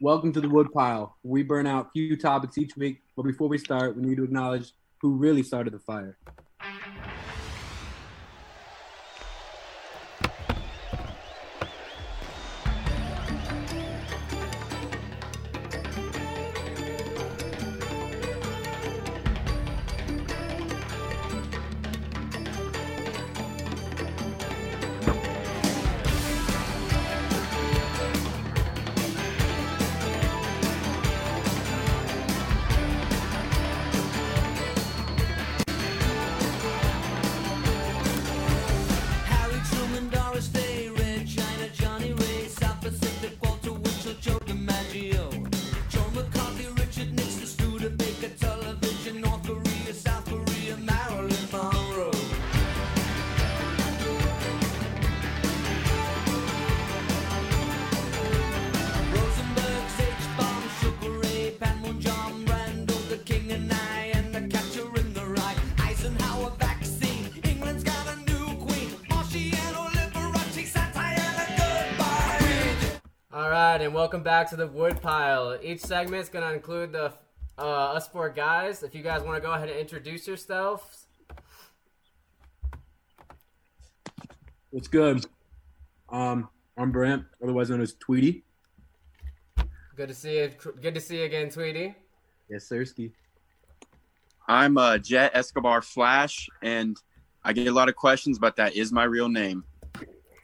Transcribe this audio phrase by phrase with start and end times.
[0.00, 1.16] Welcome to the Woodpile.
[1.22, 4.72] We burn out few topics each week, but before we start, we need to acknowledge
[5.00, 6.18] who really started the fire.
[74.14, 75.58] Welcome back to the Woodpile.
[75.60, 77.12] Each segment is going to include the
[77.58, 78.84] uh, us four guys.
[78.84, 81.06] If you guys want to go ahead and introduce yourselves.
[84.70, 85.26] What's good?
[86.10, 86.48] Um,
[86.78, 88.44] I'm Brent, otherwise known as Tweety.
[89.96, 90.50] Good to see you.
[90.80, 91.96] Good to see you again, Tweety.
[92.48, 93.10] Yes, Sirski.
[94.46, 96.96] I'm uh, Jet Escobar Flash, and
[97.42, 99.64] I get a lot of questions, but that is my real name.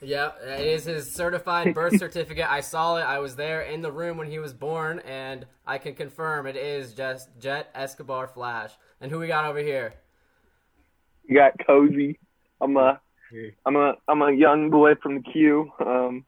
[0.03, 2.51] Yeah, it is his certified birth certificate.
[2.51, 3.03] I saw it.
[3.03, 6.56] I was there in the room when he was born, and I can confirm it
[6.56, 8.73] is just Jet Escobar Flash.
[9.01, 9.95] And who we got over here?
[11.27, 12.19] You got cozy.
[12.62, 13.01] I'm a
[13.67, 15.71] I'm a I'm a young boy from the Q.
[15.84, 16.25] Um,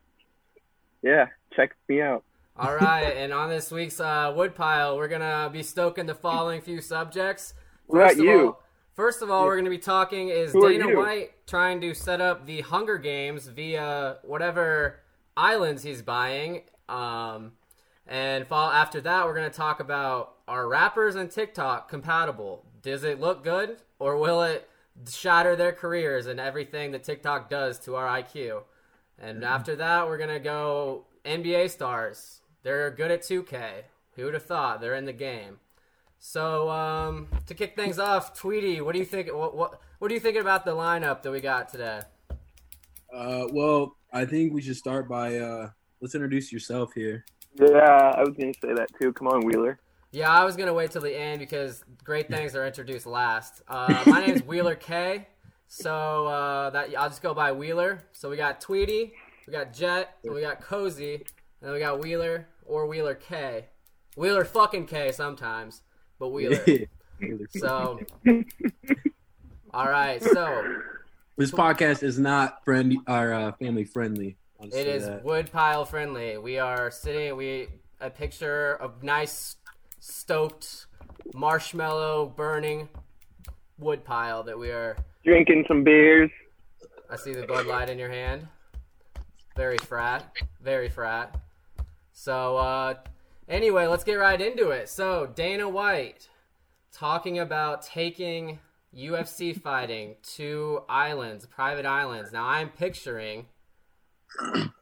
[1.03, 2.25] yeah, check me out.
[2.57, 6.83] All right, and on this week's uh, Woodpile, we're gonna be stoking the following few
[6.83, 7.55] subjects.
[7.87, 8.47] What about you?
[8.49, 8.62] all,
[8.95, 10.97] first of all, we're gonna be talking is Who Dana?
[10.97, 15.01] White trying to set up the Hunger Games via whatever
[15.37, 16.63] islands he's buying.
[16.89, 17.53] Um,
[18.07, 22.67] and fall after that, we're gonna talk about are rappers and TikTok compatible?
[22.83, 24.69] Does it look good, or will it
[25.09, 28.65] shatter their careers and everything that TikTok does to our IQ?
[29.19, 32.41] And after that, we're gonna go NBA stars.
[32.63, 33.85] They're good at 2K.
[34.17, 34.81] Who would have thought?
[34.81, 35.61] They're in the game.
[36.25, 39.35] So um, to kick things off, Tweety, what do you think?
[39.35, 42.03] What, what what do you think about the lineup that we got today?
[43.13, 47.25] Uh, well, I think we should start by uh, let's introduce yourself here.
[47.57, 49.13] Yeah, I was gonna say that too.
[49.15, 49.81] Come on, Wheeler.
[50.13, 53.63] Yeah, I was gonna wait till the end because great things are introduced last.
[53.67, 55.27] Uh, my is Wheeler K.
[55.67, 58.05] So uh, that I'll just go by Wheeler.
[58.13, 59.13] So we got Tweety,
[59.49, 61.25] we got Jet, and we got Cozy, and
[61.63, 63.67] then we got Wheeler or Wheeler K.
[64.15, 65.83] Wheeler fucking K sometimes,
[66.23, 66.65] but Wheeler.
[67.51, 68.01] So,
[69.75, 70.21] all right.
[70.21, 70.77] So
[71.37, 74.37] this podcast is not friend or uh, family friendly.
[74.59, 75.25] I'll just it that.
[75.25, 76.37] woodpile friendly.
[76.39, 77.37] We are sitting.
[77.37, 77.69] We
[78.01, 79.55] a picture of nice
[80.01, 80.87] stoked
[81.33, 82.89] marshmallow burning
[83.79, 84.97] woodpile that we are.
[85.25, 86.31] Drinking some beers.
[87.09, 88.49] I see the Bud Light in your hand.
[89.57, 90.27] Very frat.
[90.61, 91.37] Very frat.
[92.13, 92.95] So, uh,
[93.49, 94.89] anyway, let's get right into it.
[94.89, 96.29] So, Dana White
[96.93, 98.59] talking about taking
[98.97, 102.33] UFC fighting to islands, private islands.
[102.33, 103.47] Now, I'm picturing.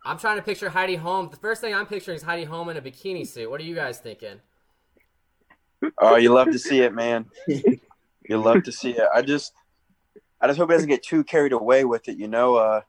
[0.05, 1.29] I'm trying to picture Heidi Holm.
[1.31, 3.51] The first thing I'm picturing is Heidi Holm in a bikini suit.
[3.51, 4.41] What are you guys thinking?
[6.01, 7.27] Oh, you love to see it, man.
[8.29, 9.09] You love to see it.
[9.13, 9.53] I just,
[10.41, 12.17] I just hope it doesn't get too carried away with it.
[12.17, 12.83] You know, uh,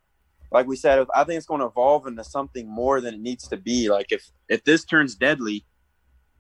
[0.52, 3.48] like we said, I think it's going to evolve into something more than it needs
[3.48, 3.90] to be.
[3.90, 5.66] Like if if this turns deadly,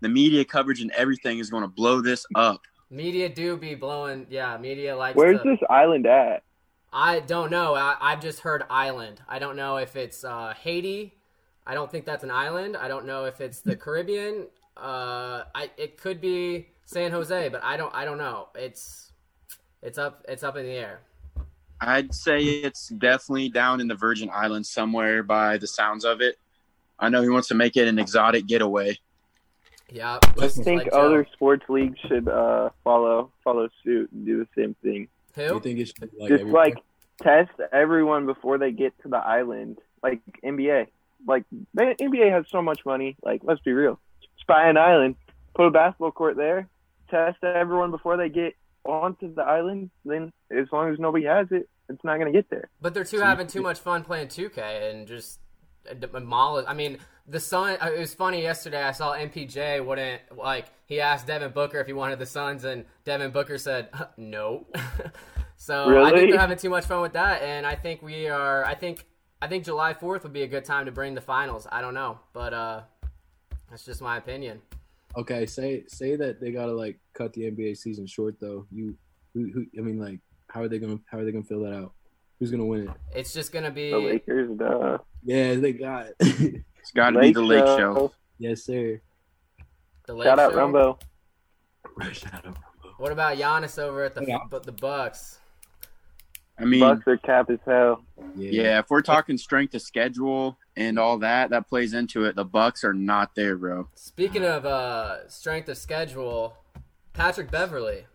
[0.01, 2.61] the media coverage and everything is going to blow this up.
[2.89, 4.27] Media do be blowing.
[4.29, 5.15] Yeah, media likes.
[5.15, 6.43] Where's to, this island at?
[6.91, 7.73] I don't know.
[7.73, 9.21] I, I've just heard island.
[9.29, 11.15] I don't know if it's uh, Haiti.
[11.65, 12.75] I don't think that's an island.
[12.75, 14.47] I don't know if it's the Caribbean.
[14.75, 17.93] Uh, I it could be San Jose, but I don't.
[17.95, 18.49] I don't know.
[18.55, 19.13] It's
[19.81, 20.25] it's up.
[20.27, 21.01] It's up in the air.
[21.81, 26.35] I'd say it's definitely down in the Virgin Islands somewhere by the sounds of it.
[26.99, 28.99] I know he wants to make it an exotic getaway.
[29.91, 30.19] Yeah.
[30.39, 35.07] I think other sports leagues should uh, follow follow suit and do the same thing.
[35.35, 35.59] You Who?
[35.59, 36.77] think it should like Just every- like
[37.21, 40.87] test everyone before they get to the island, like NBA.
[41.27, 41.43] Like
[41.73, 43.15] the NBA has so much money.
[43.23, 43.99] Like let's be real,
[44.35, 45.15] just buy an island,
[45.55, 46.67] put a basketball court there,
[47.09, 48.55] test everyone before they get
[48.85, 49.89] onto the island.
[50.05, 52.69] Then as long as nobody has it, it's not gonna get there.
[52.81, 55.39] But they're too having too much fun playing 2K and just
[55.99, 56.65] demolish.
[56.67, 56.97] I mean,
[57.27, 57.77] the Sun.
[57.81, 58.83] uh, It was funny yesterday.
[58.83, 60.67] I saw MPJ wouldn't like.
[60.85, 64.67] He asked Devin Booker if he wanted the Suns, and Devin Booker said no.
[65.57, 66.31] so I think Really?
[66.31, 68.63] they're having too much fun with that, and I think we are.
[68.65, 69.05] I think
[69.41, 71.67] I think July Fourth would be a good time to bring the finals.
[71.71, 72.81] I don't know, but uh,
[73.69, 74.61] that's just my opinion.
[75.17, 78.65] Okay, say say that they gotta like cut the NBA season short though.
[78.71, 78.95] You,
[79.33, 80.19] who, who I mean, like,
[80.49, 81.93] how are they gonna how are they gonna fill that out?
[82.39, 82.89] Who's gonna win it?
[83.15, 84.97] It's just gonna be The Lakers, duh.
[85.23, 86.07] Yeah, they got.
[86.19, 86.63] it.
[86.81, 88.05] It's got to be the Lake Show.
[88.05, 88.07] Uh,
[88.39, 88.99] yes, sir.
[90.07, 90.57] the Lake Shout out Show.
[90.57, 90.99] Rumbo.
[92.11, 92.59] Shout out, Rumbo.
[92.97, 94.39] What about Giannis over at the Yeah.
[94.49, 95.39] but the Bucks?
[96.59, 98.03] I mean, Bucks are cap as hell.
[98.35, 102.35] yeah, if we're talking strength of schedule and all that, that plays into it.
[102.35, 103.89] The Bucks are not there, bro.
[103.95, 106.55] Speaking of uh, strength of schedule,
[107.13, 108.05] Patrick Beverley.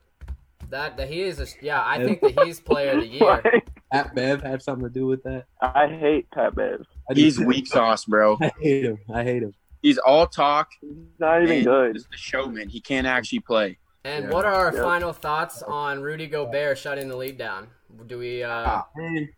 [0.71, 1.81] That that he is a yeah.
[1.87, 3.21] I think that he's player of the year.
[3.21, 3.45] What?
[3.93, 5.45] Pat Bev had something to do with that?
[5.61, 6.85] I hate Pat Bev.
[7.15, 8.37] He's weak sauce, bro.
[8.43, 8.99] I hate him.
[9.15, 9.55] I hate him.
[9.81, 11.95] He's all talk He's not even good.
[11.95, 12.69] just a showman.
[12.69, 13.79] He can't actually play.
[14.05, 14.31] And Yeah.
[14.33, 14.83] what are our Yeah.
[14.83, 17.69] final thoughts on Rudy Gobert shutting the lead down?
[18.09, 18.43] Do we?
[18.43, 19.29] Uh, Ah, man.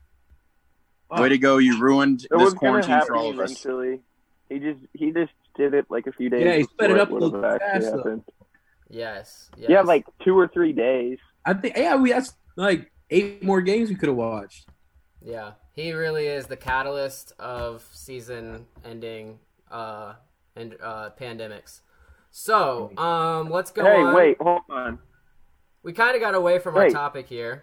[1.10, 1.58] Way to go!
[1.58, 3.50] You ruined It this quarantine for all of us.
[3.52, 4.00] eventually.
[4.50, 6.44] He just he just did it like a few days.
[6.44, 8.22] Yeah, he sped it before up a little actually fast,
[8.90, 9.70] yes, yes.
[9.70, 11.18] Yeah, like two or three days.
[11.44, 14.68] I think yeah, we that's like eight more games we could have watched.
[15.22, 15.52] yeah.
[15.72, 19.38] He really is the catalyst of season-ending
[19.70, 20.14] uh,
[20.56, 21.82] and uh, pandemics.
[22.32, 23.84] So, um, let's go.
[23.84, 24.12] hey, on.
[24.12, 24.98] wait, hold on.
[25.84, 27.62] we kind of got away from our topic here.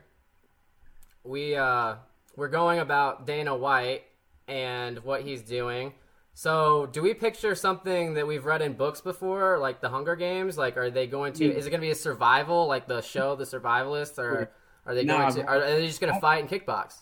[1.26, 1.96] We uh
[2.36, 4.04] we're going about Dana White
[4.48, 5.94] and what he's doing.
[6.34, 10.58] So, do we picture something that we've read in books before, like the Hunger Games?
[10.58, 11.46] Like, are they going to?
[11.46, 14.52] Is it going to be a survival, like the show, The Survivalists, or
[14.86, 15.44] are they Nah, going to?
[15.44, 15.54] bro.
[15.54, 16.96] Are, are they just going to fight and kickbox?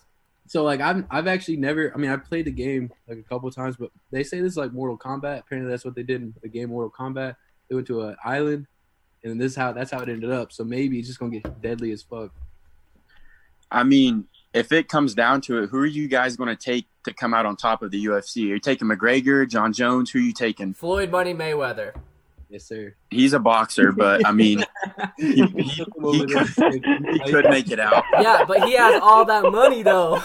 [0.45, 3.49] So like I've I've actually never I mean I played the game like a couple
[3.49, 5.39] times, but they say this is like Mortal Kombat.
[5.39, 7.37] Apparently that's what they did in the game Mortal Kombat.
[7.69, 8.67] They went to an island,
[9.23, 10.51] and this is how that's how it ended up.
[10.51, 12.31] So maybe it's just gonna get deadly as fuck.
[13.71, 16.87] I mean, if it comes down to it, who are you guys going to take
[17.05, 18.43] to come out on top of the UFC?
[18.45, 20.11] Are you taking McGregor, Jon Jones?
[20.11, 20.73] Who are you taking?
[20.73, 21.93] Floyd Money Mayweather.
[22.49, 22.93] Yes, sir.
[23.09, 24.63] He's a boxer, but I mean,
[25.17, 28.03] he, he, he, could, he could make it out.
[28.19, 30.21] Yeah, but he has all that money though.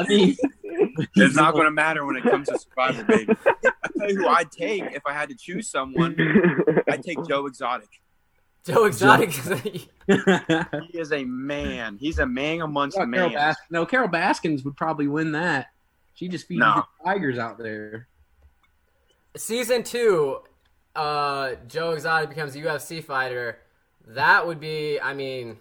[0.00, 0.36] I mean,
[1.14, 3.32] It's not going to matter when it comes to survival, baby.
[3.44, 6.16] I tell you who I'd take if I had to choose someone.
[6.90, 7.88] I'd take Joe Exotic.
[8.66, 9.30] Joe Exotic.
[10.06, 11.96] He is a man.
[11.98, 13.32] He's a man amongst Carol men.
[13.32, 15.68] Bas- no, Carole Baskins would probably win that.
[16.14, 16.84] She just feeds No.
[17.04, 18.06] tigers out there.
[19.36, 20.38] season two,
[20.94, 23.58] uh, Joe Exotic becomes a UFC fighter.
[24.08, 25.56] That would be, I mean,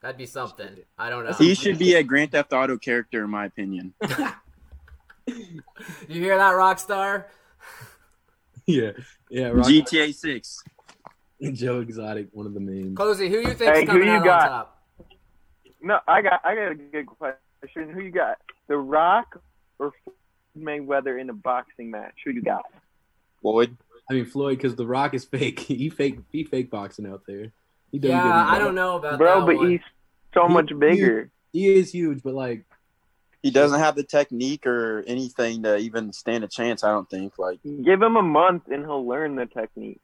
[0.00, 0.78] that'd be something.
[0.98, 1.32] I don't know.
[1.34, 3.92] He should be a Grand Theft Auto character, in my opinion.
[5.26, 5.62] you
[6.08, 7.24] hear that, Rockstar?
[8.66, 8.90] Yeah,
[9.30, 9.46] yeah.
[9.48, 10.62] Rock- GTA 6.
[11.52, 12.94] Joe Exotic, one of the main.
[12.94, 14.42] Cozy, who you think's Hey, who you out got?
[14.42, 14.82] on top?
[15.80, 17.90] no, I got I got a good question.
[17.94, 18.38] Who you got?
[18.66, 19.40] The Rock
[19.78, 19.92] or
[20.58, 22.14] Mayweather in a boxing match?
[22.24, 22.64] Who you got?
[23.42, 23.76] Floyd.
[24.10, 25.60] I mean Floyd, because The Rock is fake.
[25.60, 26.18] He fake.
[26.32, 27.52] He fake boxing out there.
[27.92, 28.30] He does Yeah, good.
[28.32, 29.70] I don't know about Bro, that but one.
[29.70, 29.80] he's
[30.34, 31.30] so He- much bigger.
[31.52, 32.64] He is huge, but like
[33.42, 36.82] He doesn't have the technique or anything to even stand a chance.
[36.84, 37.38] I don't think.
[37.38, 40.00] Like Give him a month and he'll learn the technique.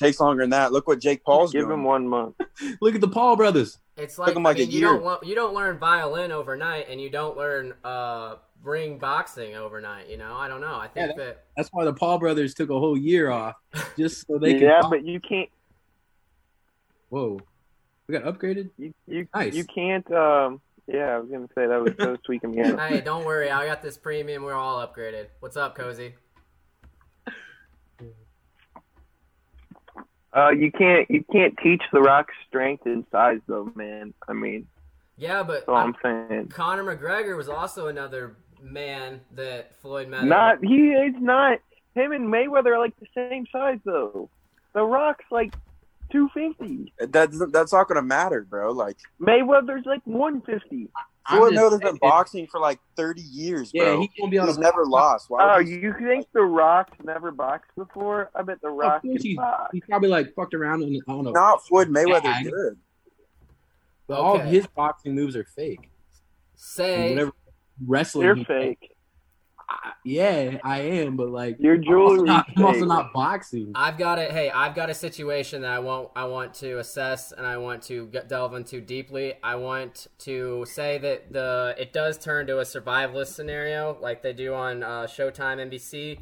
[0.00, 0.72] Takes longer than that.
[0.72, 1.74] Look what Jake Paul's Give doing.
[1.78, 2.34] him one month.
[2.80, 3.78] look at the Paul brothers.
[3.96, 4.98] It's like, him like I mean, a you year.
[4.98, 10.08] don't you don't learn violin overnight, and you don't learn uh ring boxing overnight.
[10.08, 10.74] You know, I don't know.
[10.78, 13.54] I think Yeah, that That's why the Paul brothers took a whole year off
[13.96, 14.62] just so they can.
[14.62, 15.48] yeah, but you can't.
[17.10, 17.40] whoa,
[18.06, 18.70] we got upgraded.
[18.78, 19.54] You you Nice.
[19.54, 20.10] you can't.
[20.12, 20.60] Um.
[20.86, 22.42] Yeah, I was gonna say that was so sweet.
[22.42, 22.80] me out.
[22.88, 24.42] hey, don't worry, I got this premium.
[24.42, 25.26] We're all upgraded.
[25.40, 26.14] What's up, Cozy?
[30.32, 34.14] Uh, you can't you can't teach the Rock's strength and size though, man.
[34.28, 34.66] I mean,
[35.16, 36.48] Yeah, but that's all I'm saying.
[36.48, 40.24] Conor McGregor was also another man that Floyd met.
[40.24, 41.58] Not he is not.
[41.94, 44.30] Him and Mayweather are like the same size though.
[44.72, 45.52] The Rock's like
[46.12, 46.92] two fifty.
[46.98, 48.70] That's that's not gonna matter, bro.
[48.70, 50.88] Like Mayweather's like one fifty.
[51.28, 54.00] Floyd I'm just Mayweather's been saying- boxing for like thirty years, Yeah, bro.
[54.00, 55.28] he won't be on He's a never lost.
[55.30, 58.30] Why Oh, would he- you think the Rock's never boxed before?
[58.34, 59.68] I bet the Rock Of he's, box.
[59.72, 61.30] he's probably like fucked around and I don't know.
[61.32, 62.42] not Floyd Mayweather Yeah.
[62.44, 62.78] good.
[64.06, 65.78] But all of his boxing moves are fake.
[65.82, 65.90] And
[66.56, 67.32] Say whatever
[67.86, 68.26] wrestling.
[68.26, 68.89] They're fake.
[69.70, 73.70] I, yeah, I am, but like Your I'm also not, I'm also not boxing.
[73.74, 74.32] I've got it.
[74.32, 76.10] Hey, I've got a situation that I want.
[76.16, 79.34] I want to assess and I want to get, delve into deeply.
[79.44, 84.32] I want to say that the it does turn to a survivalist scenario, like they
[84.32, 86.18] do on uh, Showtime, NBC,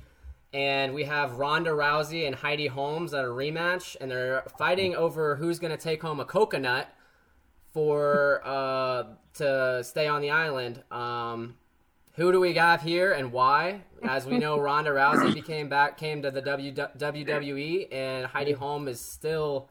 [0.52, 5.36] and we have Ronda Rousey and Heidi Holmes at a rematch, and they're fighting over
[5.36, 6.92] who's going to take home a coconut
[7.72, 10.82] for uh, to stay on the island.
[10.90, 11.56] Um,
[12.18, 13.80] who do we have here and why?
[14.02, 18.88] As we know, Ronda Rousey became back, came to the w, WWE, and Heidi Holm
[18.88, 19.70] is still,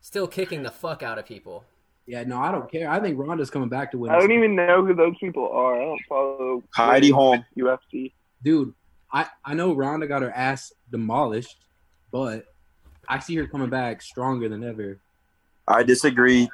[0.00, 1.64] still kicking the fuck out of people.
[2.06, 2.88] Yeah, no, I don't care.
[2.88, 4.12] I think Ronda's coming back to win.
[4.12, 5.80] I don't even know who those people are.
[5.80, 7.44] I don't follow Heidi Holm.
[7.56, 8.12] UFC.
[8.42, 8.74] dude.
[9.12, 11.56] I I know Ronda got her ass demolished,
[12.12, 12.44] but
[13.08, 14.98] I see her coming back stronger than ever.
[15.66, 16.48] I disagree.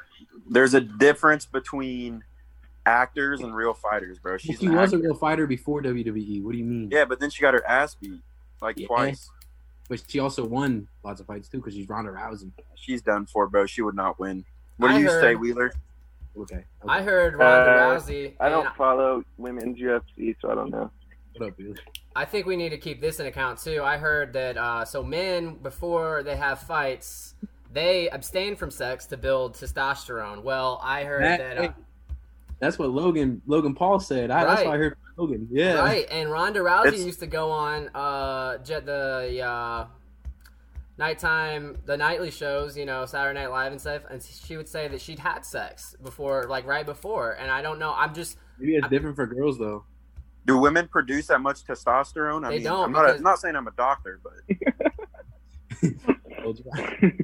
[0.49, 2.23] There's a difference between
[2.87, 4.37] actors and real fighters, bro.
[4.39, 6.43] She's she an was a real fighter before WWE.
[6.43, 6.89] What do you mean?
[6.91, 8.21] Yeah, but then she got her ass beat
[8.61, 8.87] like Yeah.
[8.89, 9.31] twice.
[9.89, 12.51] But she also won lots of fights too because she's Ronda Rousey.
[12.77, 13.67] She's done for, bro.
[13.67, 14.45] She would not win.
[14.79, 15.73] What do I you heard- say, Wheeler?
[16.37, 16.55] Okay.
[16.57, 16.65] okay.
[16.89, 18.35] I heard Ronda Uh, Rousey.
[18.41, 20.91] I don't and follow women's UFC, so I don't know.
[21.37, 21.81] What up, dude?
[22.17, 23.83] I think we need to keep this in account too.
[23.83, 27.35] I heard that uh, so men before they have fights,
[27.73, 30.43] they abstain from sex to build testosterone.
[30.43, 31.59] Well, I heard That- that.
[31.59, 31.73] Uh,
[32.63, 34.31] That's what Logan Logan Paul said.
[34.31, 34.67] I, That's Right.
[34.69, 35.49] what I heard from Logan.
[35.51, 35.81] Yeah.
[35.81, 39.87] Right, and Ronda Rousey It's- used to go on uh jet the uh
[40.97, 44.87] nighttime the nightly shows, you know, Saturday Night Live and stuff, and she would say
[44.87, 47.33] that she'd had sex before like right before.
[47.33, 49.85] And I don't know, I'm just Maybe it's different for girls though.
[50.47, 52.45] Do women produce that much testosterone?
[52.47, 54.35] I They mean, don't, I'm not, because- I'm not saying I'm a doctor, but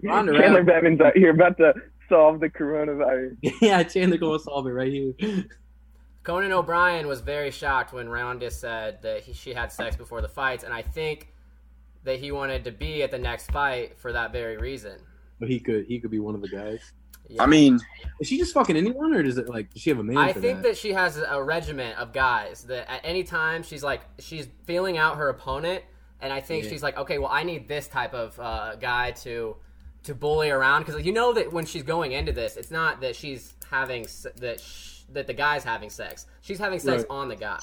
[0.02, 0.66] Ronda Chandler Rousey.
[0.66, 1.75] Bevan's out here about to
[2.09, 3.37] solve the coronavirus.
[3.61, 5.45] yeah, Chandler gonna solve it right here.
[6.23, 10.29] Conan O'Brien was very shocked when Ronda said that he, she had sex before the
[10.29, 11.33] fights, and I think
[12.05, 15.00] that he wanted to be at the next fight for that very reason.
[15.41, 16.93] But he could he could be one of the guys.
[17.29, 17.43] Yeah.
[17.43, 17.79] I mean,
[18.21, 20.17] Is she just fucking anyone, or does it like does she have a man?
[20.17, 20.69] I for think that?
[20.69, 24.97] that she has a regiment of guys that at any time she's like she's feeling
[24.97, 25.85] out her opponent,
[26.21, 26.71] and I think Yeah.
[26.71, 29.57] she's like, okay, well, I need this type of uh, guy to
[30.05, 33.14] to bully around because you know that when she's going into this, it's not that
[33.17, 36.26] she's having s- that sh- that the guy's having sex.
[36.40, 37.11] She's having sex Right.
[37.11, 37.59] on the guy.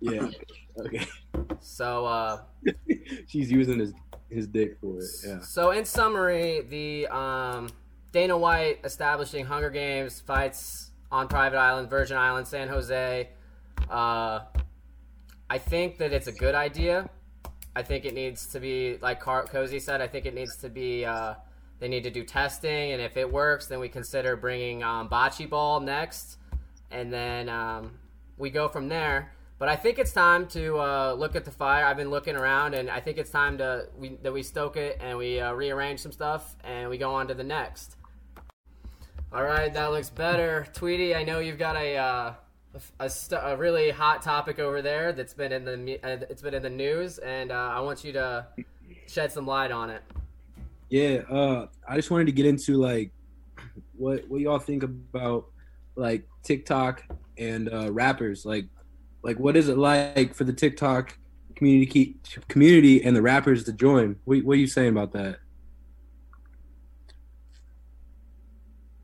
[0.00, 0.28] Yeah.
[0.78, 1.06] Okay.
[1.60, 2.42] So uh,
[3.26, 3.92] She's using his
[4.30, 5.04] his dick for it.
[5.26, 5.40] Yeah.
[5.40, 7.68] So in summary, the um,
[8.12, 13.28] Dana White establishing Hunger Games fights on private island, Virgin Island, San Jose.
[13.90, 14.40] Uh,
[15.50, 17.08] I think that it's a good idea.
[17.78, 20.00] I think it needs to be like Car- Cozy said.
[20.00, 21.04] I think it needs to be.
[21.04, 21.34] Uh,
[21.78, 25.48] they need to do testing, and if it works, then we consider bringing um, bocce
[25.48, 26.38] ball next,
[26.90, 27.92] and then um,
[28.36, 29.30] we go from there.
[29.60, 31.84] But I think it's time to uh, look at the fire.
[31.84, 34.98] I've been looking around, and I think it's time to we, that we stoke it
[35.00, 37.94] and we uh, rearrange some stuff, and we go on to the next.
[39.32, 41.14] All right, that looks better, Tweety.
[41.14, 42.32] I know you've got a uh,
[43.00, 46.54] a, st- a really hot topic over there that's been in the uh, it's been
[46.54, 48.46] in the news, and uh, I want you to
[49.06, 50.02] shed some light on it.
[50.88, 53.10] Yeah, uh, I just wanted to get into like
[53.96, 55.46] what what y'all think about
[55.96, 57.04] like TikTok
[57.36, 58.44] and uh, rappers.
[58.44, 58.66] Like,
[59.22, 61.16] like what is it like for the TikTok
[61.54, 62.16] community
[62.48, 64.16] community and the rappers to join?
[64.24, 65.38] What, what are you saying about that?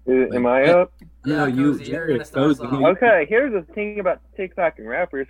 [0.06, 0.92] Is- Am I up?
[1.24, 1.72] No, Yeah, you.
[1.72, 5.26] Cozy, you're gonna start us you- Okay, here's the thing about TikTok and rappers.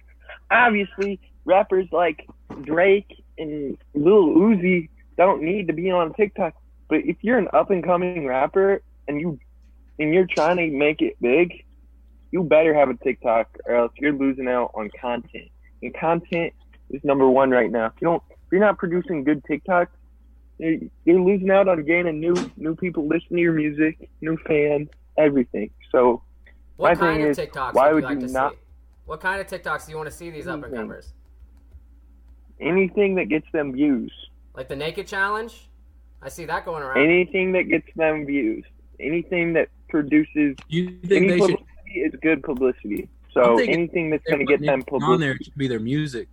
[0.51, 2.27] Obviously, rappers like
[2.63, 6.55] Drake and Lil Uzi don't need to be on TikTok.
[6.89, 9.39] But if you're an up and coming rapper and you
[9.99, 11.65] and you're trying to make it big,
[12.33, 15.49] you better have a TikTok or else you're losing out on content.
[15.83, 16.53] And content
[16.91, 17.87] is number one right now.
[17.87, 19.89] If you don't, if you're not producing good TikToks,
[20.59, 24.89] you're, you're losing out on gaining new new people listening to your music, new fans,
[25.19, 25.71] everything.
[25.93, 26.23] So
[26.77, 28.53] What My kind thing of is, TikToks why would would you like you to not-
[28.53, 28.59] see?
[29.07, 30.81] What kind of TikToks do you want to see these up and Anything.
[30.81, 31.13] comers?
[32.61, 34.13] anything that gets them views.
[34.55, 35.69] Like the naked challenge?
[36.23, 36.99] I see that going around.
[36.99, 38.65] Anything that gets them views.
[39.01, 41.59] Anything that produces You think any they should?
[41.95, 43.09] is good publicity.
[43.33, 45.19] So anything that's going to get them it on publicity.
[45.27, 46.29] there should be their music.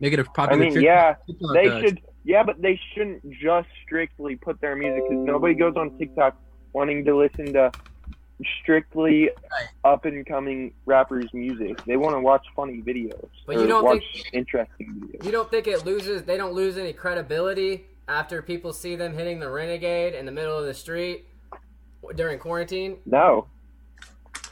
[0.00, 0.52] Make it a I popular.
[0.52, 1.80] I mean, TikTok- yeah, TikTok they does.
[1.82, 2.00] should.
[2.24, 6.36] Yeah, but they shouldn't just strictly put their music because nobody goes on TikTok
[6.72, 7.70] wanting to listen to
[8.60, 9.30] strictly
[9.84, 11.84] up and coming rappers' music.
[11.84, 15.24] They want to watch funny videos But or you don't watch think- interesting videos.
[15.24, 16.22] You don't think it loses?
[16.22, 20.58] They don't lose any credibility after people see them hitting the renegade in the middle
[20.58, 21.26] of the street
[22.16, 22.96] during quarantine.
[23.04, 23.46] No,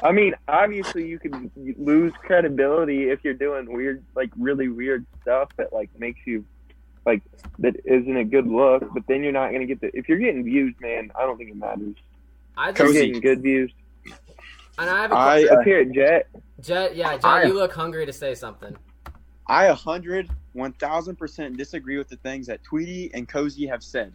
[0.02, 5.48] I mean, obviously, you could lose credibility if you're doing weird, like really weird stuff
[5.56, 6.44] that like makes you
[7.06, 7.22] like
[7.58, 8.92] that isn't a good look.
[8.92, 11.10] But then you're not gonna get the if you're getting views, man.
[11.18, 11.96] I don't think it matters.
[12.58, 13.06] I just Cozy.
[13.06, 13.72] getting good views.
[14.78, 16.28] and I have a I hear Jet.
[16.60, 16.96] Jet.
[16.96, 18.76] Yeah, Jet, I- you look hungry to say something.
[19.46, 23.82] I a hundred, one thousand percent disagree with the things that Tweety and Cozy have
[23.82, 24.12] said.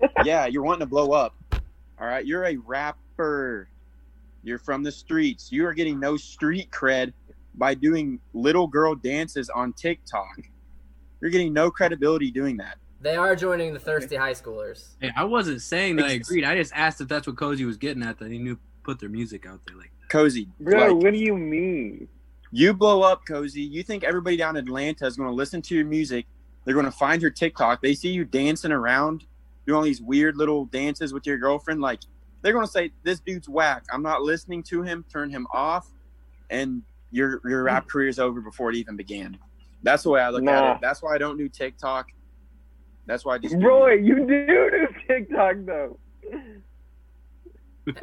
[0.24, 1.34] yeah, you're wanting to blow up.
[2.00, 3.68] All right, you're a rapper.
[4.42, 5.52] You're from the streets.
[5.52, 7.12] You are getting no street cred
[7.56, 10.40] by doing little girl dances on TikTok.
[11.20, 12.78] You're getting no credibility doing that.
[13.00, 14.90] They are joining the thirsty high schoolers.
[15.00, 16.44] Hey, I wasn't saying that I agreed.
[16.44, 18.18] I just asked if that's what Cozy was getting at.
[18.18, 19.90] That he knew put their music out there like.
[20.08, 22.08] Cozy, Bro, like, what do you mean?
[22.50, 23.62] you blow up, Cozy.
[23.62, 26.26] You think everybody down in Atlanta is going to listen to your music?
[26.64, 27.80] They're going to find your TikTok.
[27.80, 29.24] They see you dancing around,
[29.66, 31.80] doing all these weird little dances with your girlfriend.
[31.80, 32.00] Like
[32.42, 33.84] they're going to say, "This dude's whack.
[33.92, 35.04] I'm not listening to him.
[35.10, 35.88] Turn him off."
[36.50, 37.88] And your your rap hmm.
[37.88, 39.38] career is over before it even began.
[39.82, 40.78] That's the way I look at it.
[40.82, 42.08] That's why I don't do TikTok.
[43.06, 45.98] That's why I just Roy, you do do TikTok though.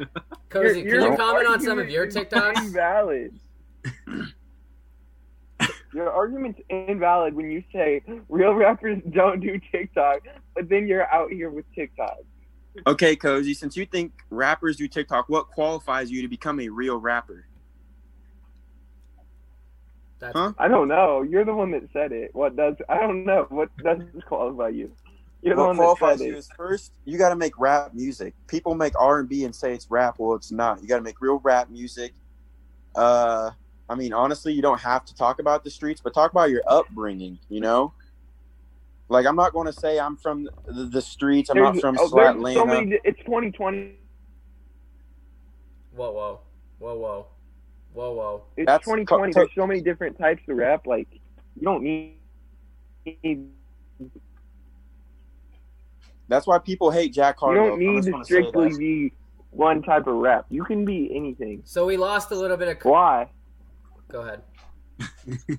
[0.48, 2.58] Cozy, Your- can you your comment on some of your TikToks?
[2.58, 3.38] Invalid.
[5.94, 10.20] your argument's invalid when you say real rappers don't do TikTok,
[10.54, 12.18] but then you're out here with TikTok.
[12.86, 13.54] Okay, Cozy.
[13.54, 17.47] Since you think rappers do TikTok, what qualifies you to become a real rapper?
[20.18, 20.52] That's, Huh?
[20.58, 21.22] I don't know.
[21.22, 22.34] You're the one that said it.
[22.34, 23.46] What does I don't know.
[23.50, 24.90] What does qualify you?
[25.42, 26.38] You're the what one that qualifies said you it.
[26.38, 28.34] is first you got to make rap music.
[28.48, 30.16] People make R and B and say it's rap.
[30.18, 30.82] Well, it's not.
[30.82, 32.12] You got to make real rap music.
[32.94, 33.52] Uh,
[33.88, 36.62] I mean, honestly, you don't have to talk about the streets, but talk about your
[36.66, 37.38] upbringing.
[37.48, 37.92] You know,
[39.08, 41.50] like I'm not going to say I'm from the, the streets.
[41.50, 42.54] I'm not from oh, there's Slatlana.
[42.54, 42.98] so many.
[43.04, 43.94] It's 2020.
[45.94, 46.40] whoa, whoa,
[46.78, 47.26] whoa, whoa,
[47.92, 48.42] whoa, whoa.
[48.56, 49.32] It's That's 2020.
[49.32, 50.86] co- There's so many different types of rap.
[50.86, 51.08] Like
[51.56, 52.14] you don't need.
[56.28, 57.54] That's why people hate Jack Harlow.
[57.54, 59.12] You don't need to strictly be
[59.50, 60.46] one type of rap.
[60.50, 61.62] You can be anything.
[61.64, 62.82] So we lost a little bit of.
[62.82, 63.28] Why?
[64.08, 64.42] Go ahead.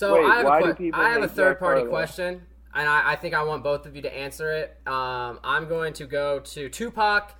[0.00, 1.90] So Wait, I have, why a, do I have a hate Jack third party Harlow?
[1.90, 2.40] question,
[2.74, 4.78] and I, I think I want both of you to answer it.
[4.86, 7.34] Um, I'm going to go to Tupac,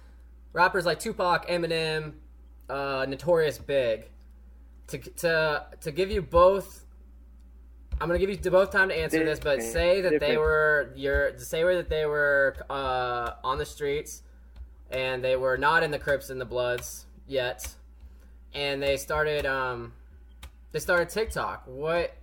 [0.53, 2.12] rappers like Tupac, Eminem,
[2.70, 4.09] uh, Notorious Big,
[4.88, 6.85] to to to give you both.
[8.00, 11.38] I'm gonna give you both time to answer this, but say that they were your
[11.38, 14.22] say where that they were uh, on the streets,
[14.90, 17.68] and they were not in the Crips and the Bloods yet,
[18.54, 19.92] and they started um,
[20.72, 21.64] they started TikTok.
[21.66, 22.14] What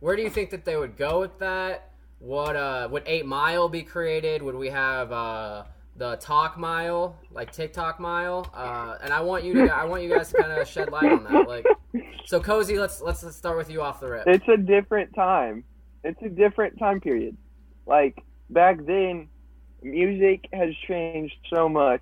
[0.00, 1.90] where do you think that they would go with that?
[2.18, 4.42] What uh would Eight Mile be created?
[4.42, 5.64] Would we have uh
[6.00, 8.50] the Talk Mile, like TikTok Mile?
[8.54, 11.12] Uh, and I want you to I want you guys to kind of shed light
[11.12, 11.46] on that.
[11.46, 11.66] Like,
[12.24, 12.78] so cozy.
[12.78, 14.26] Let's let's let's start with you off the rip.
[14.26, 15.62] It's a different time.
[16.02, 17.36] It's a different time period.
[17.86, 19.28] Like back then,
[19.82, 22.00] music has changed so much.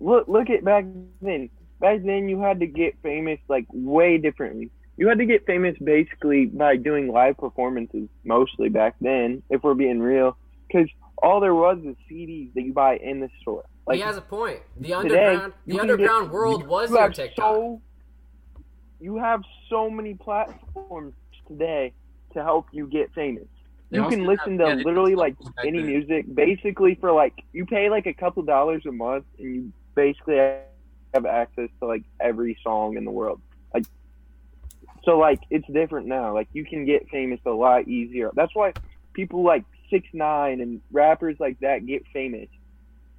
[0.00, 0.84] Look, look at back
[1.22, 1.48] then.
[1.78, 4.72] Back then, you had to get famous like way differently.
[4.96, 9.74] You had to get famous basically by doing live performances, mostly back then, if we're
[9.74, 10.88] being real, because
[11.22, 13.64] all there was is CDs that you buy in the store.
[13.86, 14.60] Like he has a point.
[14.78, 17.54] The underground, you the can underground get- world was you your have TikTok.
[17.54, 17.80] so
[19.00, 21.14] you have so many platforms
[21.46, 21.92] today
[22.34, 23.44] to help you get famous.
[23.90, 25.86] They You can listen yeah, to they literally like any then.
[25.86, 30.36] music, basically for like you pay like a couple dollars a month, and you basically
[31.14, 33.40] have access to like every song in the world.
[33.72, 33.84] Like,
[35.04, 36.34] so like it's different now.
[36.34, 38.30] Like you can get famous a lot easier.
[38.34, 38.72] That's why
[39.12, 42.48] people like six nine and rappers like that get famous.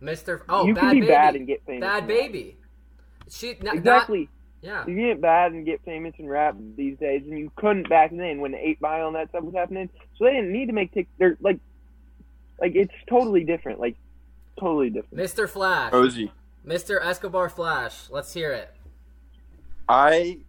[0.01, 0.41] Mr.
[0.47, 1.11] Oh, you bad can be baby.
[1.11, 1.81] bad and get famous.
[1.81, 2.57] bad baby.
[3.29, 4.29] She not, Exactly.
[4.61, 4.85] yeah.
[4.87, 8.39] You get bad and get famous in rap these days, and you couldn't back then
[8.39, 9.89] when the Eight Mile and that stuff was happening.
[10.17, 11.07] So they didn't need to make tick.
[11.17, 11.59] They're like,
[12.61, 13.79] like it's totally different.
[13.79, 13.95] Like,
[14.59, 15.15] totally different.
[15.23, 15.49] Mr.
[15.49, 15.91] Flash.
[15.91, 16.31] Cozy.
[16.65, 17.03] Mr.
[17.03, 18.09] Escobar Flash.
[18.09, 18.71] Let's hear it.
[19.89, 20.39] I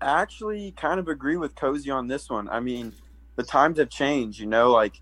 [0.00, 2.48] actually kind of agree with Cozy on this one.
[2.48, 2.92] I mean,
[3.36, 5.00] the times have changed, you know, like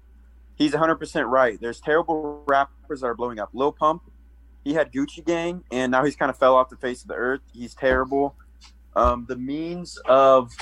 [0.56, 1.60] he's 100% right.
[1.60, 3.50] There's terrible rappers that are blowing up.
[3.52, 4.02] Lil Pump,
[4.64, 7.14] he had Gucci Gang, and now he's kind of fell off the face of the
[7.14, 7.40] earth.
[7.52, 8.36] He's terrible.
[8.94, 10.52] Um, the means of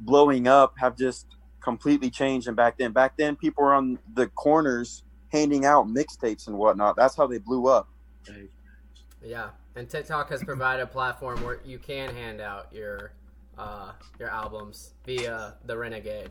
[0.00, 1.26] blowing up have just
[1.60, 2.46] completely changed.
[2.48, 6.96] And back then, back then, people were on the corners handing out mixtapes and whatnot.
[6.96, 7.88] That's how they blew up.
[9.22, 13.12] Yeah, and TikTok has provided a platform where you can hand out your
[13.58, 16.30] uh, your albums via the Renegade.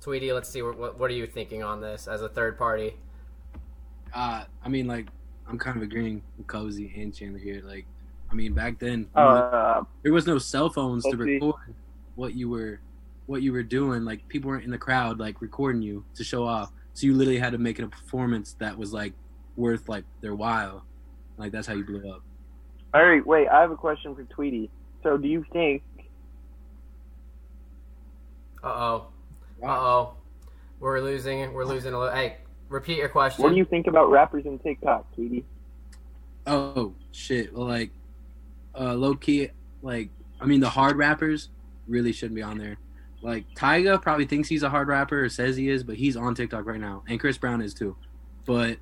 [0.00, 2.96] Tweety, let's see what, what what are you thinking on this as a third party?
[4.14, 5.08] Uh, I mean, like,
[5.48, 7.60] I'm kind of agreeing with Cozy and Chandler here.
[7.64, 7.84] Like,
[8.30, 11.34] I mean, back then Uh, there was no cell phones to Let's see.
[11.34, 11.74] record
[12.14, 12.80] what you were
[13.26, 14.04] what you were doing.
[14.04, 16.72] Like people weren't in the crowd like recording you to show off.
[16.94, 19.12] So you literally had to make it a performance that was like
[19.56, 20.84] worth like their while.
[21.36, 22.22] Like that's how you blew up.
[22.94, 23.48] all right, wait.
[23.48, 24.70] I have a question for Tweety.
[25.02, 25.82] So, do you think?
[28.64, 29.06] Uh oh.
[29.62, 30.14] Uh oh.
[30.80, 31.52] We're losing.
[31.52, 32.14] We're losing a little.
[32.14, 32.36] Hey,
[32.68, 33.42] repeat your question.
[33.42, 35.44] What do you think about rappers and TikTok, Katie?
[36.46, 37.52] Oh shit!
[37.54, 37.90] Well, like,
[38.78, 39.48] uh, low key,
[39.82, 41.48] like, I mean, the hard rappers
[41.88, 42.76] really shouldn't be on there.
[43.22, 46.34] Like, Tyga probably thinks he's a hard rapper or says he is, but he's on
[46.34, 47.96] TikTok right now, and Chris Brown is too.
[48.44, 48.76] But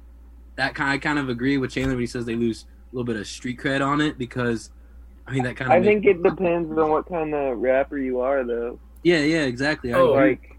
[0.57, 3.07] that kind, I kind of agree with Chandler when he says they lose a little
[3.07, 4.71] bit of street cred on it because,
[5.27, 5.81] I mean, that kind of.
[5.81, 8.79] I think it depends on what kind of rapper you are, though.
[9.05, 9.95] Yeah, yeah, exactly.
[9.95, 10.31] I Oh, agree.
[10.31, 10.51] Like,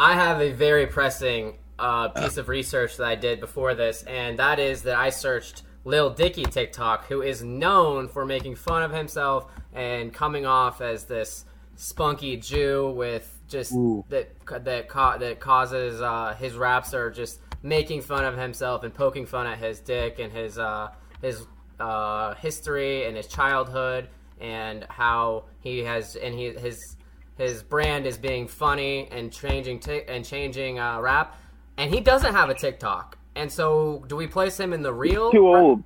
[0.00, 4.38] I have a very pressing uh, piece of research that I did before this, and
[4.38, 8.92] that is that I searched Lil Dicky TikTok, who is known for making fun of
[8.92, 11.44] himself and coming off as this
[11.76, 14.02] spunky Jew with just Ooh.
[14.08, 14.30] that
[14.64, 19.26] that ca- that causes uh, his raps are just making fun of himself and poking
[19.26, 20.88] fun at his dick and his uh,
[21.20, 21.44] his
[21.78, 24.08] uh, history and his childhood
[24.40, 26.96] and how he has and he his
[27.40, 31.40] his brand is being funny and changing ti- and changing uh, rap,
[31.78, 33.16] and he doesn't have a TikTok.
[33.34, 35.30] And so, do we place him in the real?
[35.32, 35.82] too old.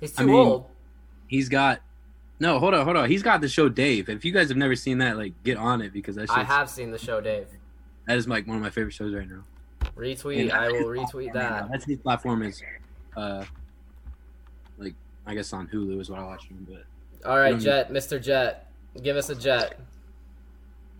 [0.00, 0.66] He's I too mean, old.
[1.26, 1.80] He's got.
[2.40, 3.08] No, hold on, hold on.
[3.08, 4.08] He's got the show Dave.
[4.08, 6.68] If you guys have never seen that, like, get on it because that I have
[6.68, 7.46] seen the show, Dave.
[8.06, 9.44] that is like one of my favorite shows right now.
[9.96, 10.50] Retweet.
[10.50, 11.70] I will retweet that.
[11.70, 12.62] That's his platform is,
[13.16, 13.44] uh,
[14.76, 14.94] like
[15.26, 16.66] I guess on Hulu is what I watch him.
[16.68, 16.84] But
[17.26, 18.20] All right, Jet, Mr.
[18.20, 18.66] Jet,
[19.02, 19.78] give us a Jet.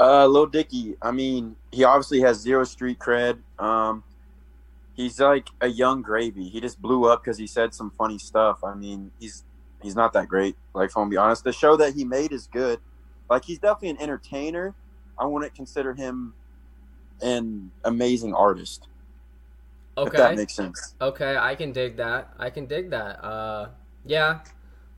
[0.01, 0.97] Uh, Lil Dicky.
[1.03, 3.39] I mean, he obviously has zero street cred.
[3.59, 4.05] Um,
[4.95, 6.49] he's like a Yung Gravy.
[6.49, 8.59] He just blew up because he said some funny stuff.
[8.65, 9.45] I mean, he's
[9.83, 10.57] he's not that great.
[10.75, 12.81] Like, if I'm gonna be honest, the show that he made is good.
[13.31, 14.75] Like, he's definitely an entertainer.
[15.19, 16.35] I wouldn't consider him
[17.23, 18.89] an amazing artist.
[20.05, 20.35] If that Okay.
[20.35, 20.95] makes sense.
[21.01, 22.35] Okay, I can dig that.
[22.39, 23.25] I can dig that.
[23.25, 23.71] Uh,
[24.05, 24.41] yeah,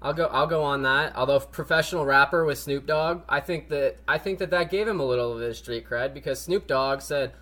[0.03, 0.27] I'll go.
[0.27, 1.17] I'll go on that.
[1.17, 5.01] Although professional rapper with Snoop Dogg, I think that I think that that gave him
[5.01, 7.33] a little of his street cred because Snoop Dogg said,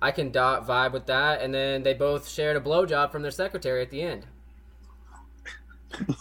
[0.00, 3.30] "I can dot vibe with that," and then they both shared a blowjob from their
[3.30, 4.26] secretary at the end.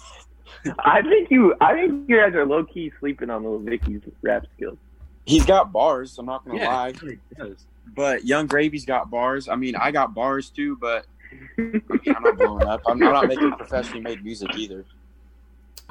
[0.80, 1.56] I think you.
[1.60, 4.78] I think you guys are low key sleeping on Lil Dicky's rap skills.
[5.26, 6.18] He's got bars.
[6.18, 6.94] I'm not gonna yeah, lie.
[6.94, 7.66] he does.
[7.94, 9.50] But Yung Gravy's got bars.
[9.50, 11.06] I mean, I got bars too, but
[11.58, 12.82] I mean, I'm not blowing up.
[12.88, 14.86] I'm, I'm not making professionally made music either.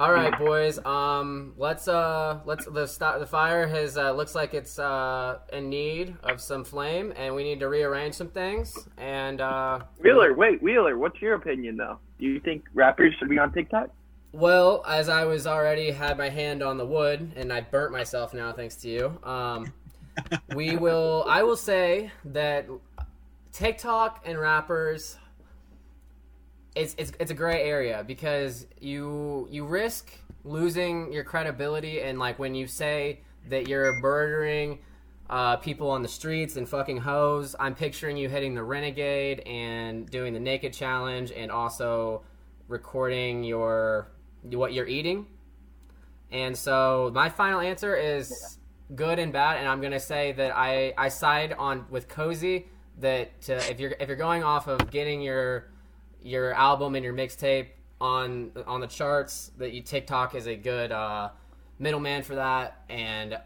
[0.01, 0.83] All right, boys.
[0.83, 3.19] Um, let's uh, let's the stop.
[3.19, 7.43] The fire has uh, looks like it's uh in need of some flame, and we
[7.43, 8.75] need to rearrange some things.
[8.97, 11.99] And uh, Wheeler, wait, Wheeler, what's your opinion though?
[12.17, 13.91] Do you think rappers should be on TikTok?
[14.31, 18.33] Well, as I was already had my hand on the wood and I burnt myself
[18.33, 19.19] now thanks to you.
[19.23, 19.71] Um,
[20.55, 21.25] we will.
[21.27, 22.65] I will say that
[23.53, 25.19] TikTok and rappers.
[26.73, 30.11] It's, it's it's a gray area because you you risk
[30.43, 34.79] losing your credibility and like when you say that you're murdering
[35.31, 40.09] uh, people on the streets and fucking hoes, I'm picturing you hitting the renegade and
[40.09, 42.23] doing the naked challenge and also
[42.67, 44.11] recording your
[44.43, 45.27] what you're eating.
[46.31, 48.57] And so my final answer is
[48.93, 52.67] good and bad, and I'm gonna say that I I side on with Cozy
[52.99, 55.71] that uh, if you're if you're going off of getting your
[56.21, 57.67] your album and your mixtape
[57.99, 61.29] on on the charts, that you TikTok is a good uh,
[61.79, 62.83] middleman for that.
[62.89, 63.37] And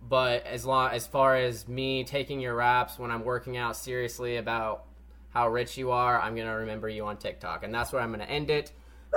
[0.00, 4.36] but as long as far as me taking your raps when I'm working out seriously
[4.36, 4.84] about
[5.30, 8.24] how rich you are, I'm gonna remember you on TikTok, and that's where I'm gonna
[8.24, 8.72] end it.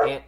[0.07, 0.21] And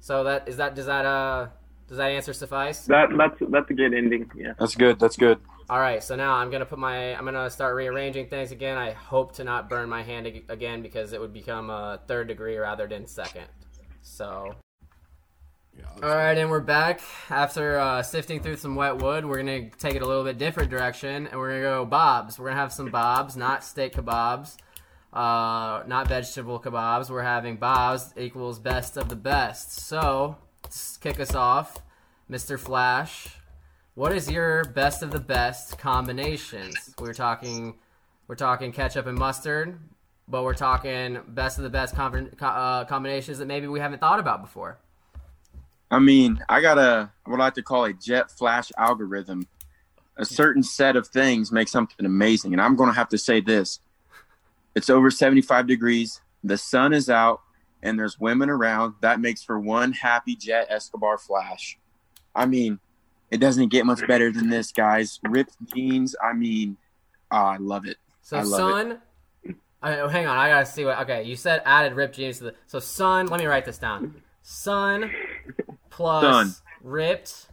[0.00, 1.48] so that is that does that uh
[1.88, 2.86] does that answer suffice?
[2.86, 4.30] That that's that's a good ending.
[4.34, 4.54] Yeah.
[4.58, 4.98] That's good.
[4.98, 5.38] That's good.
[5.70, 8.76] All right, so now I'm gonna put my I'm gonna start rearranging things again.
[8.76, 12.28] I hope to not burn my hand ag- again because it would become a third
[12.28, 13.46] degree rather than second.
[14.02, 14.54] So,
[16.02, 19.24] all right, and we're back after uh, sifting through some wet wood.
[19.24, 22.38] We're gonna take it a little bit different direction, and we're gonna go bobs.
[22.38, 24.56] We're gonna have some bobs, not steak kebabs,
[25.12, 27.08] uh, not vegetable kebabs.
[27.08, 29.72] We're having bobs equals best of the best.
[29.72, 31.78] So, let's kick us off,
[32.30, 32.58] Mr.
[32.58, 33.28] Flash.
[33.94, 36.94] What is your best of the best combinations?
[36.98, 37.74] We're talking,
[38.26, 39.78] we're talking ketchup and mustard,
[40.26, 44.18] but we're talking best of the best com- uh, combinations that maybe we haven't thought
[44.18, 44.78] about before.
[45.90, 49.46] I mean, I got a what I like to call a jet flash algorithm.
[50.16, 53.42] A certain set of things make something amazing, and I'm going to have to say
[53.42, 53.78] this:
[54.74, 57.42] it's over 75 degrees, the sun is out,
[57.82, 61.78] and there's women around, that makes for one happy Jet Escobar flash.
[62.34, 62.78] I mean,
[63.32, 65.18] it doesn't get much better than this, guys.
[65.24, 66.14] Ripped jeans.
[66.22, 66.76] I mean,
[67.30, 67.96] ah, I love it.
[68.20, 68.98] So I love Sun.
[69.82, 70.98] I, oh, hang on, I gotta see what.
[71.00, 72.54] Okay, you said added ripped jeans to the.
[72.66, 73.26] So Sun.
[73.26, 74.22] Let me write this down.
[74.42, 75.10] Sun
[75.90, 76.54] plus Sun.
[76.82, 77.46] ripped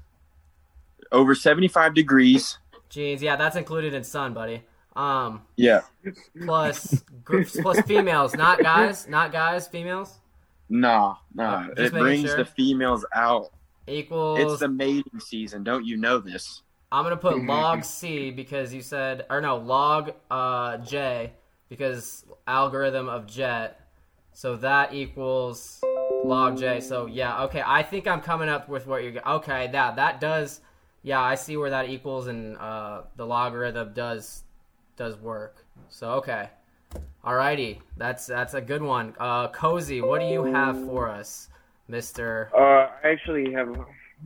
[1.12, 2.58] Over 75 degrees.
[2.90, 3.24] jeans.
[3.24, 4.64] Yeah, that's included in Sun, buddy.
[4.96, 5.82] Um, Yeah.
[6.46, 7.04] plus
[7.62, 10.20] plus females, not guys, not guys, females
[10.68, 11.68] Nah, nah.
[11.70, 12.38] Uh, it brings sure.
[12.38, 13.50] the females out.
[13.90, 14.40] Equals.
[14.40, 15.64] It's the mating season.
[15.64, 16.62] Don't you know this?
[16.92, 21.34] I'm gonna put log C because you said, or no, log uh, J
[21.70, 23.80] because algorithm of jet.
[24.34, 25.82] So that equals
[26.24, 26.80] log J.
[26.80, 27.64] So yeah, okay.
[27.66, 29.28] I think I'm coming up with what you're.
[29.28, 30.62] Okay, that that does.
[31.04, 34.44] Yeah, I see where that equals, and uh, the logarithm does
[34.98, 35.66] does work.
[35.90, 36.50] So okay,
[37.24, 39.14] alrighty, that's that's a good one.
[39.20, 41.50] Uh, cozy, what do you have for us,
[41.90, 42.50] Mister?
[42.56, 43.76] Uh, I actually have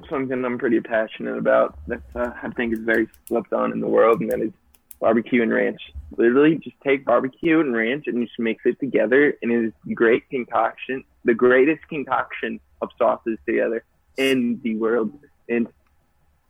[0.10, 3.88] something I'm pretty passionate about that uh, I think is very slept on in the
[3.88, 4.52] world, and that is
[5.00, 5.82] barbecue and ranch.
[6.18, 10.30] Literally, just take barbecue and ranch and just mix it together, and it is great
[10.30, 13.84] concoction, the greatest concoction of sauces together
[14.18, 15.12] in the world.
[15.48, 15.68] And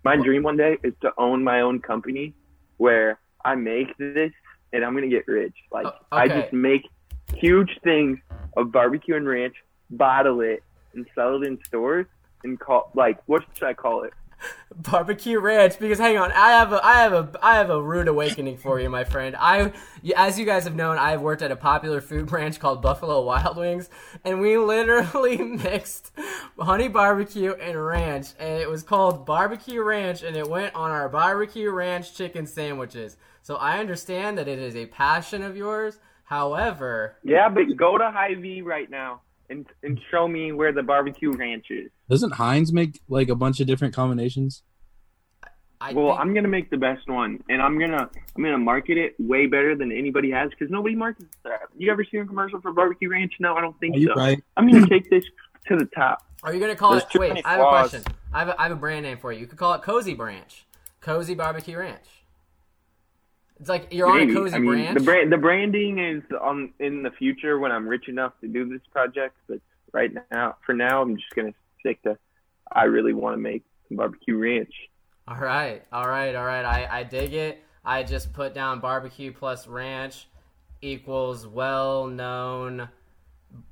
[0.04, 2.34] my dream one day is to own my own company
[2.78, 4.32] where I make this,
[4.74, 5.56] and I'm gonna get rich.
[5.72, 6.88] Like Oh, I just make
[7.36, 8.18] huge things
[8.58, 9.56] of barbecue and ranch,
[9.92, 12.06] bottle it, and sell it in stores
[12.44, 14.14] and call like what should I call it?
[14.76, 18.08] barbecue ranch because hang on i have a i have a i have a rude
[18.08, 19.36] awakening for you my friend.
[19.38, 19.72] I
[20.16, 23.56] as you guys have known i've worked at a popular food branch called buffalo wild
[23.56, 23.90] wings
[24.26, 26.12] and we literally mixed
[26.60, 31.08] honey barbecue and ranch and it was called barbecue ranch and it went on our
[31.08, 33.18] barbecue ranch chicken sandwiches.
[33.44, 36.00] So i understand that it is a passion of yours.
[36.26, 41.32] However Yeah, but go to Hy-Vee right now and and show me where the barbecue
[41.32, 41.90] ranch is.
[42.10, 44.64] Doesn't Heinz make like a bunch of different combinations?
[45.82, 48.98] i Well, think, I'm gonna make the best one, and I'm gonna I'm gonna market
[48.98, 51.62] it way better than anybody has because nobody markets that.
[51.78, 53.34] You ever seen a commercial for barbecue ranch?
[53.40, 54.14] No, I don't think so.
[54.16, 54.42] right?
[54.58, 55.24] I'm gonna take this
[55.68, 56.26] to the top.
[56.44, 58.04] are you gonna call There's it wait i have a question
[58.34, 60.14] I have a, I have a brand name for you you could call it cozy
[60.14, 60.66] branch
[61.00, 62.06] cozy barbecue ranch
[63.64, 64.34] it's like you're on a Maybe.
[64.34, 67.88] cozy I mean, branch the brand the branding is on in the future when I'm
[67.88, 69.38] rich enough to do this project.
[69.48, 69.60] But
[69.94, 72.18] right now, for now, I'm just gonna stick to.
[72.70, 74.74] I really want to make some barbecue ranch.
[75.30, 76.66] All right, all right, all right.
[76.66, 77.64] I, I dig it.
[77.86, 80.28] I just put down barbecue plus ranch
[80.82, 82.90] equals well known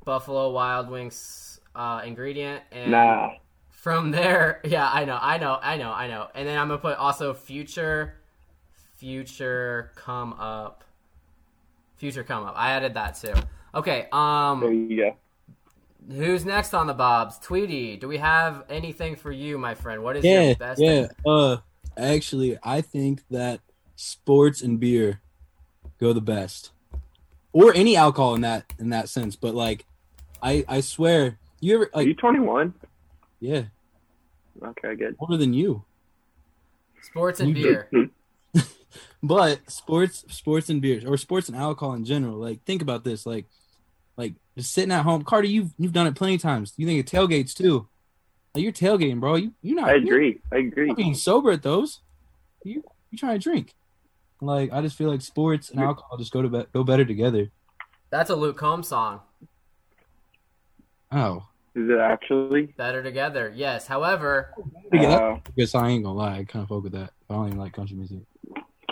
[0.05, 2.63] Buffalo Wild Wings uh, ingredient.
[2.71, 3.31] And Nah,
[3.69, 6.27] from there, yeah, I know, I know, I know, I know.
[6.33, 8.15] And then I'm gonna put also future,
[9.11, 10.83] future come up,
[11.97, 12.53] future come up.
[12.55, 13.33] I added that too.
[13.73, 15.15] Okay, there um, you go.
[16.15, 17.39] who's next on the Bobs?
[17.39, 20.03] Tweety, do we have anything for you, my friend?
[20.03, 20.79] What is Yeah, your best?
[20.79, 21.07] yeah.
[21.25, 21.57] Uh,
[21.97, 23.61] actually, I think that
[23.95, 25.19] sports and beer
[25.99, 26.69] go the best,
[27.53, 29.35] or any alcohol in that in that sense.
[29.35, 29.85] But like,
[30.43, 32.75] I I swear, you ever Are you 21?
[33.39, 33.63] yeah
[34.63, 35.15] Okay, good.
[35.19, 35.85] older than you,
[37.01, 37.89] Sports and You- beer.
[39.23, 42.37] But sports sports and beers or sports and alcohol in general.
[42.37, 43.25] Like, think about this.
[43.25, 43.45] Like,
[44.17, 45.23] like just sitting at home.
[45.23, 46.73] Carter, you've you've done it plenty of times.
[46.77, 47.87] You think of tailgates too.
[48.53, 49.35] Like you're tailgating, bro.
[49.35, 49.89] You you're not.
[49.89, 50.41] I agree.
[50.51, 50.87] I agree.
[50.87, 52.01] not being sober at those.
[52.63, 53.73] You you trying to drink.
[54.41, 57.49] Like I just feel like sports and alcohol just go to be- go better together.
[58.09, 59.21] That's a Luke Combs song.
[61.11, 61.43] Oh,
[61.75, 62.67] Is it actually?
[62.77, 63.51] Better together.
[63.55, 63.87] Yes.
[63.87, 64.53] However,
[64.93, 67.11] Uh, because I ain't gonna lie, I kind of fuck with that.
[67.29, 68.19] I don't even like country music.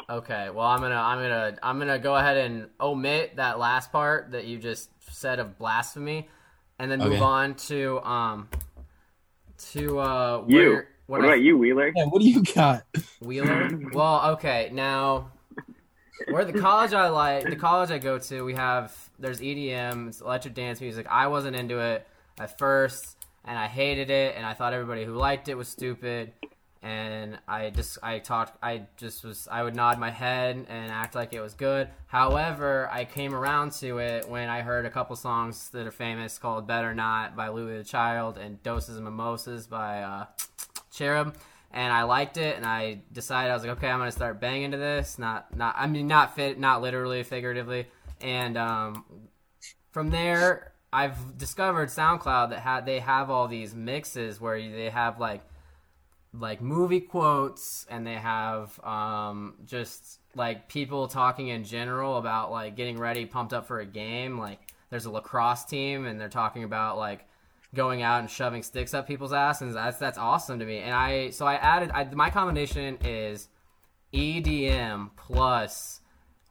[0.10, 0.50] Okay.
[0.50, 4.46] Well, I'm gonna, I'm gonna, I'm gonna go ahead and omit that last part that
[4.46, 6.28] you just said of blasphemy,
[6.78, 8.50] and then move on to um,
[9.72, 10.58] to uh, You.
[10.58, 11.92] where, what I- about you, Wheeler?
[11.96, 12.86] Yeah, what do you got?
[13.22, 13.70] Wheeler.
[13.94, 14.70] Well, okay.
[14.72, 15.32] Now,
[16.30, 20.22] where the college I like, the college I go to, we have there's EDM, it's
[20.22, 21.08] electric dance music.
[21.10, 22.06] I wasn't into it
[22.40, 26.34] at first, and I hated it, and I thought everybody who liked it was stupid.
[26.82, 31.14] And I just, I talked, I just was, I would nod my head and act
[31.14, 31.90] like it was good.
[32.08, 36.38] However, I came around to it when I heard a couple songs that are famous
[36.38, 40.26] called "Better Not" by Louis the Child and "Doses and Mimosas" by uh,
[40.92, 41.36] Cherub,
[41.72, 44.72] and I liked it, and I decided I was like, okay, I'm gonna start banging
[44.72, 45.20] to this.
[45.20, 47.88] Not, not, I mean, not fit, not literally, figuratively.
[48.22, 49.06] And um,
[49.92, 55.20] from there, I've discovered SoundCloud that ha- they have all these mixes where they have
[55.20, 55.42] like,
[56.34, 62.76] like movie quotes, and they have um, just like people talking in general about like
[62.76, 64.60] getting ready, pumped up for a game, like.
[64.90, 67.26] there's a lacrosse team and they're talking about like
[67.76, 70.80] going out and shoving sticks up people's ass, and that's that's awesome to me.
[70.80, 73.48] And I so I added I, my combination is
[74.14, 76.02] EDM plus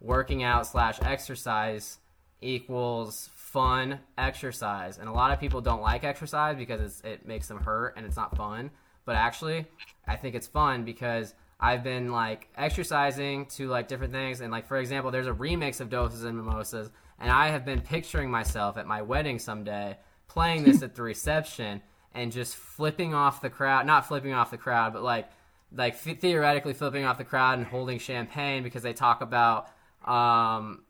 [0.01, 1.99] working out slash exercise
[2.41, 4.99] equals fun exercise.
[4.99, 8.17] And a lot of people don't like exercise because it makes them hurt and it's
[8.17, 8.71] not fun.
[9.09, 9.65] But actually,
[10.07, 14.43] I think it's fun because I've been like exercising to like different things.
[14.43, 16.91] And like, for example, there's a remix of Doses and Mimosas.
[17.19, 19.97] And I have been picturing myself at my wedding someday
[20.29, 21.81] playing this at the reception
[22.13, 23.87] and just flipping off the crowd.
[23.87, 25.31] Not flipping off the crowd, but like,
[25.75, 29.71] like th- theoretically flipping off the crowd and holding champagne because they talk about
[30.05, 30.83] um,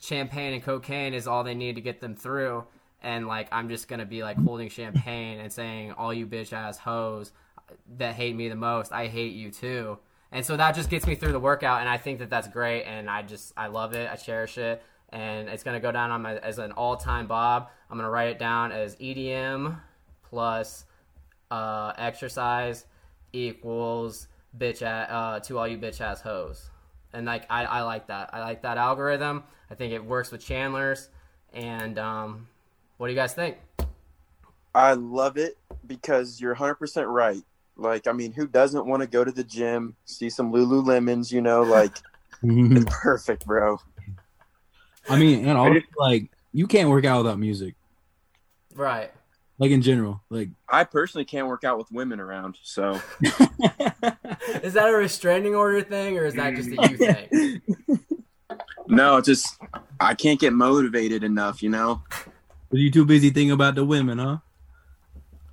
[0.00, 2.64] champagne and cocaine is all they need to get them through.
[3.02, 6.78] And like, I'm just gonna be like holding champagne and saying, "All you bitch ass
[6.78, 7.32] hoes
[7.98, 9.98] that hate me the most, I hate you too."
[10.30, 12.84] And so that just gets me through the workout, and I think that that's great,
[12.84, 16.22] and I just I love it, I cherish it, and it's gonna go down on
[16.22, 17.68] my as an all time Bob.
[17.90, 19.80] I'm gonna write it down as EDM
[20.22, 20.84] plus
[21.50, 22.84] uh, exercise
[23.32, 26.70] equals bitch at, uh, to all you bitch ass hoes.
[27.12, 28.30] And like I, I like that.
[28.32, 29.44] I like that algorithm.
[29.70, 31.08] I think it works with Chandler's.
[31.52, 32.48] And um,
[32.98, 33.56] what do you guys think?
[34.74, 35.56] I love it
[35.86, 37.42] because you're 100% right.
[37.76, 41.40] Like, I mean, who doesn't want to go to the gym, see some Lululemons, you
[41.40, 41.62] know?
[41.62, 41.96] Like,
[42.42, 43.78] it's perfect, bro.
[45.08, 47.74] I mean, and I also like you can't work out without music.
[48.74, 49.10] Right.
[49.58, 53.00] Like in general, like I personally can't work out with women around, so
[54.62, 57.62] Is that a restraining order thing or is that just a you mm.
[57.88, 57.98] thing?
[58.86, 59.58] no, it's just
[59.98, 62.02] I can't get motivated enough, you know?
[62.72, 64.38] Are you too busy thinking about the women, huh?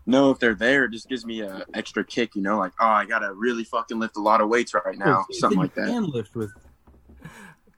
[0.06, 2.58] No, if they're there, it just gives me a extra kick, you know?
[2.60, 5.58] Like, oh, I gotta really fucking lift a lot of weights right now, Oh, something
[5.58, 5.88] like that.
[5.88, 6.52] Can lift with.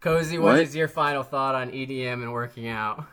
[0.02, 0.54] Cozy, What?
[0.54, 3.06] what is your final thought on EDM and working out?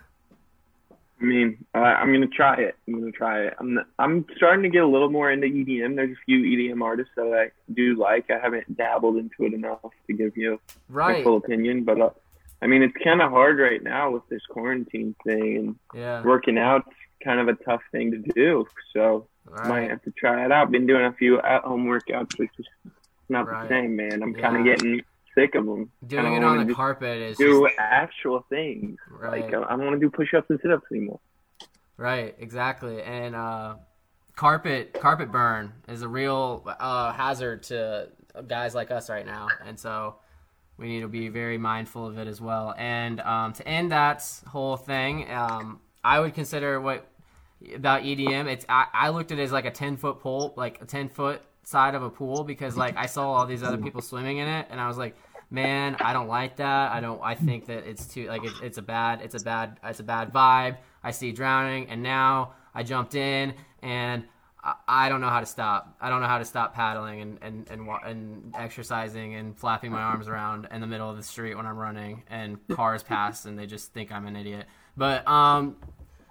[1.20, 2.76] I mean, uh, I'm gonna try it.
[2.88, 3.54] I'm gonna try it.
[3.58, 5.94] I'm I'm starting to get a little more into EDM.
[5.94, 8.30] There's a few EDM artists that I do like.
[8.30, 12.10] I haven't dabbled into it enough to give you my full opinion, but uh,
[12.64, 16.22] I mean, it's kind of hard right now with this quarantine thing and Yeah.
[16.22, 16.88] working out's
[17.22, 18.66] kind of a tough thing to do.
[18.94, 20.70] So All might have to try it out.
[20.70, 22.66] Been doing a few at-home workouts, which is
[23.28, 23.62] not Right.
[23.62, 24.22] the same, man.
[24.22, 25.02] I'm kind of getting
[25.34, 25.90] sick of them.
[26.06, 28.98] Doing it on the carpet is Do just, actual things.
[29.10, 29.42] right.
[29.42, 31.20] Like I don't want to do push-ups and sit-ups anymore.
[31.98, 33.02] Right, exactly.
[33.02, 33.76] And uh,
[34.36, 38.08] carpet carpet burn is a real uh, hazard to
[38.48, 40.16] guys like us right now, and so
[40.78, 42.74] we need to be very mindful of it as well.
[42.76, 47.06] And um, to end that whole thing, um, I would consider what
[47.74, 48.46] about EDM.
[48.50, 51.08] It's I, I looked at it as like a ten foot pole, like a ten
[51.08, 54.48] foot side of a pool, because like I saw all these other people swimming in
[54.48, 55.16] it, and I was like,
[55.50, 56.92] man, I don't like that.
[56.92, 57.20] I don't.
[57.22, 59.22] I think that it's too like it, it's a bad.
[59.22, 59.78] It's a bad.
[59.84, 60.76] It's a bad vibe.
[61.02, 64.24] I see drowning, and now I jumped in, and
[64.64, 65.96] I, I don't know how to stop.
[66.00, 70.00] I don't know how to stop paddling and and and, and exercising and flapping my
[70.00, 73.58] arms around in the middle of the street when I'm running, and cars pass, and
[73.58, 74.66] they just think I'm an idiot.
[74.96, 75.76] But um,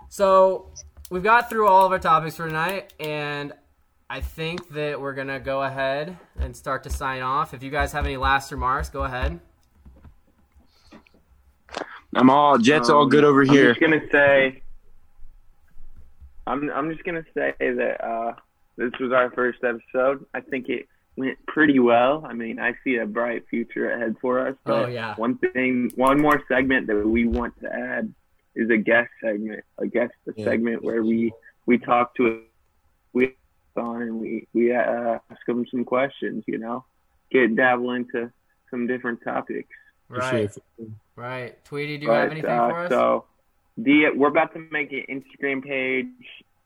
[0.10, 0.72] so
[1.12, 3.54] we've got through all of our topics for tonight, and
[4.10, 7.54] I think that we're gonna go ahead and start to sign off.
[7.54, 9.40] If you guys have any last remarks, go ahead.
[12.16, 13.70] I'm all Jets all Um, good over here.
[13.70, 14.63] I'm just gonna say,
[16.48, 18.34] I'm I'm just gonna say that uh,
[18.78, 20.26] this was our first episode.
[20.34, 22.26] I think it went pretty well.
[22.28, 24.56] I mean, I see a bright future ahead for us.
[24.66, 25.14] But Oh, yeah.
[25.16, 28.14] one thing, one more segment that we want to add
[28.56, 30.46] is a guest segment, a guest Yeah.
[30.46, 31.32] segment where we
[31.66, 32.44] we talk to
[33.14, 33.36] we
[33.78, 36.44] on and we we uh, ask them some questions.
[36.48, 36.84] You know,
[37.32, 38.32] get dabble into
[38.70, 39.70] some different topics.
[40.10, 40.88] Right, sure.
[41.16, 41.64] right.
[41.66, 42.90] Tweety, do you have anything uh, for us?
[42.90, 43.26] So,
[43.78, 46.08] the we're about to make an Instagram page.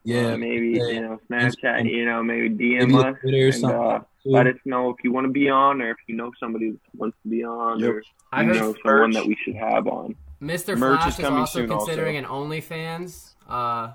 [0.04, 0.88] Yeah, uh, maybe yeah.
[0.88, 1.82] you know Snapchat.
[1.82, 1.90] Instagram.
[1.92, 3.80] You know, maybe DM Maybe us Twitter or and something.
[3.80, 6.72] uh, let us know if you want to be on, or if you know somebody
[6.72, 7.90] that wants to be on, Yep.
[7.90, 10.16] or I you heard know someone that we should have on.
[10.42, 10.78] Mr.
[10.78, 11.86] merch Flash is is, coming also soon also.
[11.88, 13.92] considering an OnlyFans, uh,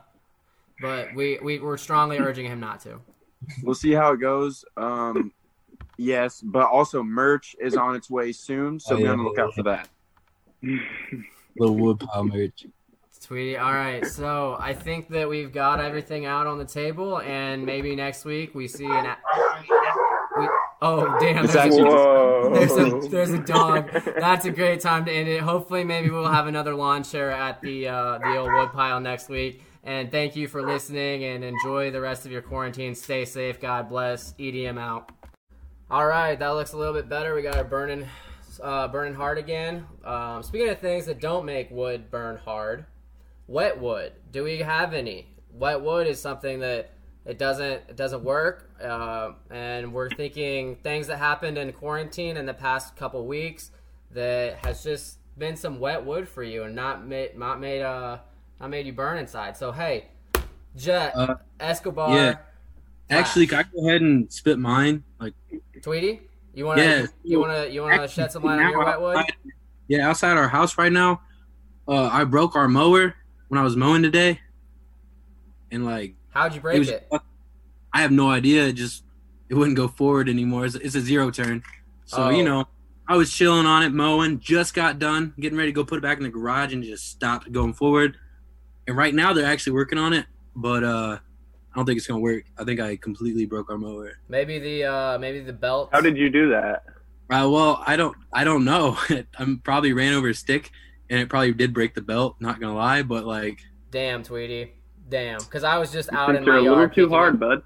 [0.80, 2.98] but we, we we're strongly urging him not to.
[3.62, 4.64] We'll see how it goes.
[4.76, 5.32] Um,
[5.98, 9.24] yes, but also merch is on its way soon, so Oh, be yeah, on the
[9.24, 9.88] lookout for that.
[11.56, 12.66] little woodpile merch.
[13.22, 13.56] Tweety.
[13.56, 17.94] All right, so I think that we've got everything out on the table, and maybe
[17.94, 19.06] next week we see an.
[19.06, 19.18] A-
[20.38, 20.48] we,
[20.80, 21.46] oh damn!
[21.46, 23.90] There's a, actually- there's a there's a dog.
[24.18, 25.40] That's a great time to end it.
[25.40, 29.62] Hopefully, maybe we'll have another lawn chair at the uh, the old woodpile next week.
[29.84, 32.94] And thank you for listening, and enjoy the rest of your quarantine.
[32.94, 33.60] Stay safe.
[33.60, 34.32] God bless.
[34.34, 35.10] EDM out.
[35.90, 37.34] All right, that looks a little bit better.
[37.34, 38.06] We got our burning,
[38.62, 39.84] uh, burning hard again.
[40.04, 42.86] Um, speaking of things that don't make wood burn hard,
[43.46, 44.12] wet wood.
[44.30, 45.28] Do we have any?
[45.52, 46.90] Wet wood is something that
[47.24, 52.46] it doesn't it doesn't work, uh, and we're thinking things that happened in quarantine in
[52.46, 53.70] the past couple weeks
[54.10, 58.18] that has just been some wet wood for you and not made not made uh
[58.60, 59.56] not made you burn inside.
[59.56, 60.08] So hey,
[60.76, 62.34] Jet Uh, Escobar, yeah.
[63.10, 65.04] Actually, can I go ahead and spit mine?
[65.20, 65.34] Like,
[65.82, 66.22] Tweety,
[66.54, 67.06] you wanna Yeah.
[67.22, 69.24] you wanna you wanna shed some light on your wet wood?
[69.88, 71.20] Yeah, outside our house right now,
[71.86, 73.14] uh, I broke our mower
[73.52, 74.40] when I was mowing today,
[75.70, 76.88] and like How'd you it break was.
[76.88, 77.06] it?
[77.92, 78.64] I have no idea.
[78.68, 79.04] It just
[79.50, 80.64] it wouldn't go forward anymore.
[80.64, 81.62] It's, it's a zero turn.
[82.06, 82.30] So Oh.
[82.30, 82.66] you know,
[83.06, 84.40] I was chilling on it, mowing.
[84.40, 87.10] Just got done, getting ready to go put it back in the garage, and just
[87.10, 88.16] stopped going forward.
[88.88, 90.24] And right now they're actually working on it,
[90.56, 92.44] but uh, I don't think it's gonna work.
[92.56, 94.12] I think I completely broke our mower.
[94.30, 95.90] Maybe the uh maybe the belt.
[95.92, 96.84] How did you do that?
[97.28, 98.96] Uh, well, I don't, I don't know.
[99.10, 100.70] I am probably ran over a stick,
[101.12, 102.36] and it probably did break the belt.
[102.40, 103.60] Not gonna lie, but like
[103.92, 104.72] Damn, Tweety.
[105.10, 106.78] Damn, because I was just out in Since my you're a yard.
[106.78, 107.62] little too hard, up- bud.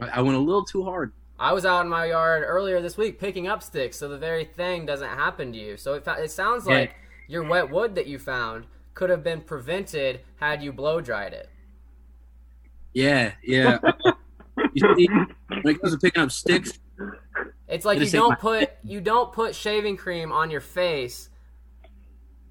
[0.00, 1.12] I I went a little too hard.
[1.38, 4.44] I was out in my yard earlier this week picking up sticks, so the very
[4.44, 5.76] thing doesn't happen to you.
[5.78, 6.74] So it, fa- it sounds Yeah.
[6.80, 6.94] like
[7.28, 11.48] your wet wood that you found could have been prevented had you blow dried it.
[12.92, 13.78] Yeah, yeah.
[14.74, 16.72] you see, when it comes to picking up sticks,
[17.68, 21.30] It's like you don't put you don't put shaving cream on your face.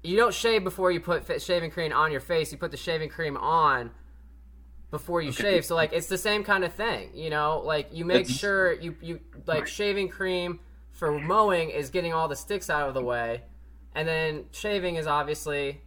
[0.02, 2.50] You don't shave before you put shaving cream on your face.
[2.52, 3.90] You put the shaving cream on
[4.90, 5.64] before you shave.
[5.64, 7.60] So like it's the same kind of thing, you know.
[7.64, 10.60] Like you make It's- sure you you like shaving cream
[10.92, 13.42] for mowing is getting all the sticks out of the way,
[13.94, 15.80] and then shaving is obviously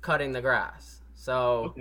[0.00, 1.00] cutting the grass.
[1.14, 1.74] So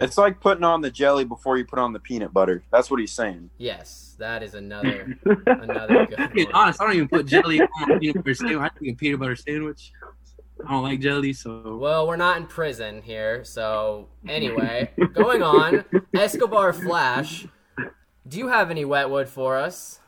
[0.00, 2.64] It's like putting on the jelly before you put on the peanut butter.
[2.72, 3.50] That's what he's saying.
[3.58, 5.16] yes, that is another
[5.46, 8.58] another good to be honest, I don't even put jelly on my peanut butter sandwich.
[8.58, 9.92] I think a peanut butter sandwich.
[10.66, 15.84] I don't like jelly, so Well, we're not in prison here, so anyway, going on.
[16.14, 17.46] Escobar Flash,
[18.26, 20.00] do you have any wet wood for us?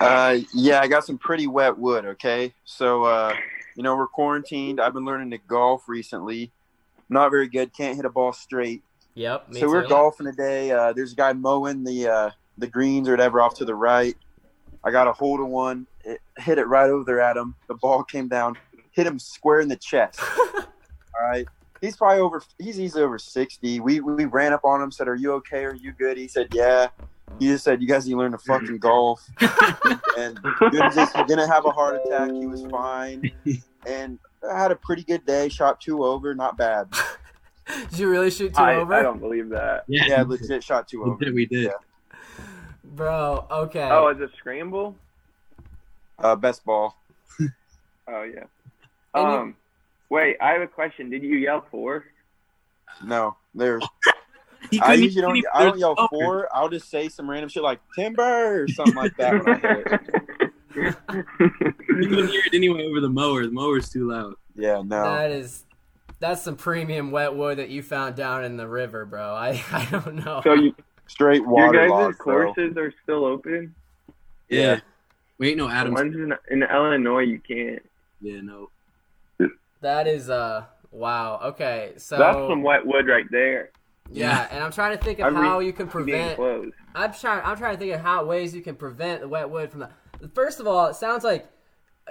[0.00, 2.04] Uh, yeah, I got some pretty wet wood.
[2.04, 3.34] Okay, so uh,
[3.76, 4.80] you know we're quarantined.
[4.80, 6.50] I've been learning to golf recently.
[7.08, 7.72] Not very good.
[7.76, 8.82] Can't hit a ball straight.
[9.14, 10.70] Yep, me so we're golfing today.
[10.70, 14.16] Uh, there's a guy mowing the uh, the greens or whatever off to the right.
[14.84, 15.86] I got a hold of one.
[16.04, 17.54] It hit it right over there at him.
[17.68, 18.56] The ball came down,
[18.92, 20.20] hit him square in the chest.
[20.54, 21.46] All right.
[21.80, 22.42] He's probably over.
[22.58, 23.80] He's easily over sixty.
[23.80, 24.92] We we ran up on him.
[24.92, 25.64] Said, "Are you okay?
[25.64, 26.88] Are you good?" He said, "Yeah."
[27.40, 29.28] He just said, "You guys need to learn to fucking golf."
[30.18, 30.38] and
[30.70, 32.30] didn't, just, didn't have a heart attack.
[32.30, 33.32] He was fine.
[33.86, 34.18] And
[34.48, 35.48] I had a pretty good day.
[35.48, 36.34] Shot two over.
[36.36, 36.88] Not bad.
[37.90, 38.94] Did you really shoot two I, over?
[38.94, 39.84] I don't believe that.
[39.88, 41.12] yeah, Yeah, legit shot two over.
[41.14, 41.64] legit we did.
[41.64, 42.18] Yeah.
[42.84, 43.88] Bro, okay.
[43.90, 44.94] Oh, it's it scramble.
[46.18, 46.96] Uh, best ball.
[48.08, 48.44] Oh yeah.
[49.14, 49.56] And you- Um,
[50.10, 51.10] wait, I have a question.
[51.10, 52.04] Did you yell four?
[53.04, 53.82] No, there's.
[53.84, 55.36] I couldn't usually don't.
[55.36, 56.48] even- I don't yell four.
[56.54, 59.44] I'll just say some random shit like timber or something like that.
[59.44, 60.00] When I hit it.
[60.74, 63.44] You couldn't hear it anyway over the mower.
[63.44, 64.34] The mower's too loud.
[64.54, 65.02] Yeah, no.
[65.02, 65.64] That is
[66.20, 69.34] that's some premium wet wood that you found down in the river, bro.
[69.34, 70.40] I I don't know.
[70.44, 70.74] So you,
[71.08, 72.52] Straight your water guys' logs, bro.
[72.54, 73.74] courses are still open.
[74.48, 74.80] Yeah.
[75.38, 75.94] We ain't no Adams.
[75.94, 77.82] Ones in, in Illinois, you can't.
[78.20, 78.70] Yeah, no.
[79.82, 81.40] That is uh wow.
[81.44, 81.92] Okay.
[81.98, 83.70] So That's some wet wood right there.
[84.10, 86.38] yeah, and I'm trying to think of I'm re- how you can prevent.
[86.94, 87.42] I'm trying.
[87.44, 89.90] I'm trying to think of how ways you can prevent the wet wood from the.
[90.34, 91.46] First of all, it sounds like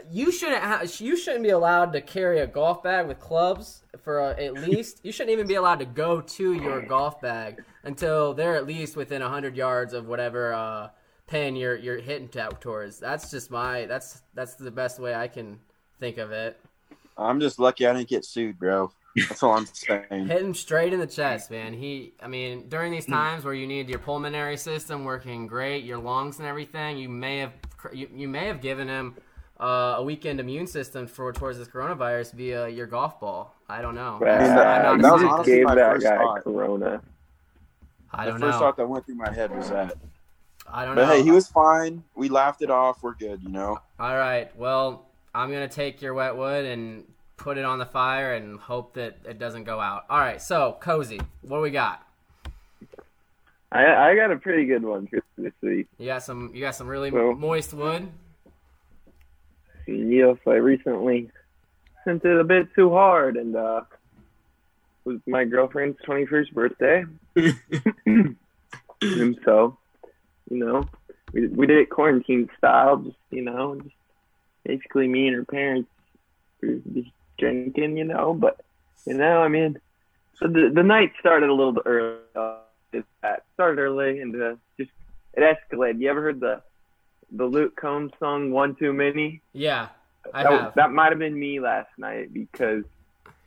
[0.09, 0.63] you shouldn't.
[0.63, 4.53] Ha- you shouldn't be allowed to carry a golf bag with clubs for uh, at
[4.67, 5.01] least.
[5.03, 8.95] You shouldn't even be allowed to go to your golf bag until they're at least
[8.95, 10.89] within hundred yards of whatever uh,
[11.28, 12.99] pin you're you're hitting towards.
[12.99, 13.86] That's just my.
[13.86, 15.59] That's that's the best way I can
[15.99, 16.59] think of it.
[17.18, 18.91] I'm just lucky I didn't get sued, bro.
[19.16, 20.28] That's all I'm saying.
[20.28, 21.74] Hit him straight in the chest, man.
[21.74, 25.97] He, I mean, during these times where you need your pulmonary system working great, your
[25.97, 27.51] lungs and everything, you may have
[27.93, 29.16] you, you may have given him
[29.59, 33.55] uh, a weekend immune system for towards this coronavirus via your golf ball.
[33.68, 34.18] I don't know.
[34.22, 36.43] Wow, mean, that- I'm not a that was honestly gave my that first guy thought.
[36.43, 37.01] corona.
[38.14, 38.59] I the don't first know.
[38.59, 39.97] thought that went through my head was that.
[40.74, 41.14] I don't But know.
[41.16, 42.03] hey, he was fine.
[42.16, 43.03] We laughed it off.
[43.03, 43.80] We're good, you know.
[43.99, 44.55] All right.
[44.57, 47.06] Well, I'm gonna take your wet wood and
[47.38, 50.06] put it on the fire and hope that it doesn't go out.
[50.10, 50.42] All right.
[50.42, 52.06] So cozy, what do we got?
[53.72, 55.88] I I got a pretty good one for this week.
[55.98, 56.52] You got some.
[56.54, 58.10] You got some really moist wood.
[59.88, 61.30] Yes, I recently
[62.04, 63.82] sent it a bit too hard, and uh,
[65.06, 67.06] it was my girlfriend's twenty first birthday.
[67.36, 68.36] and
[69.46, 69.78] so,
[70.50, 70.86] you know,
[71.32, 73.96] we we did it quarantine style, just you know, just
[74.72, 75.89] basically me and her parents
[76.61, 78.34] were just drinking, you know.
[78.34, 78.55] But
[79.05, 79.72] you know, I mean,
[80.38, 82.19] So the the night started a little bit early.
[82.36, 82.57] Uh,
[82.93, 84.91] it that started early and uh, just
[85.34, 86.01] it escalated.
[86.01, 86.61] You ever heard the
[87.32, 89.41] the Luke Combs song "One Too Many"?
[89.53, 89.89] Yeah,
[90.34, 90.74] I that, have.
[90.76, 92.84] that might have been me last night because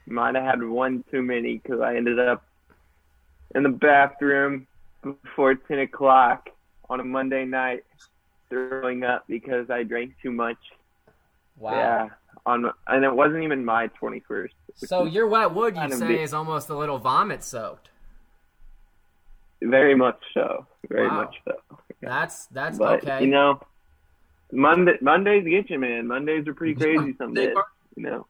[0.06, 2.44] might have had one too many because I ended up
[3.54, 4.66] in the bathroom
[5.02, 6.50] before ten o'clock
[6.90, 7.84] on a Monday night,
[8.50, 10.58] throwing up because I drank too much.
[11.57, 11.72] Wow.
[11.72, 12.09] Yeah,
[12.46, 14.55] on and it wasn't even my twenty first.
[14.74, 16.20] So your wet wood, you kind say, big.
[16.20, 17.90] is almost a little vomit soaked.
[19.62, 21.22] very much so, very Wow.
[21.22, 21.78] much so.
[22.02, 23.20] That's that's But okay.
[23.24, 23.61] you know,
[24.52, 26.07] Monday Mondays get you, man.
[26.07, 27.55] Mondays are pretty crazy some days.
[27.96, 28.26] You know.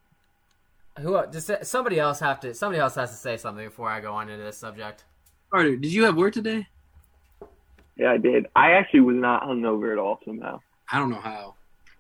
[1.01, 2.55] Who uh, does somebody else have to?
[2.55, 5.05] Somebody else has to say something before I go on into this subject.
[5.51, 6.69] Carter, did you have work today?
[7.97, 8.47] Yeah, I did.
[8.55, 10.61] I actually was not hungover at all somehow.
[10.93, 11.55] I don't know how.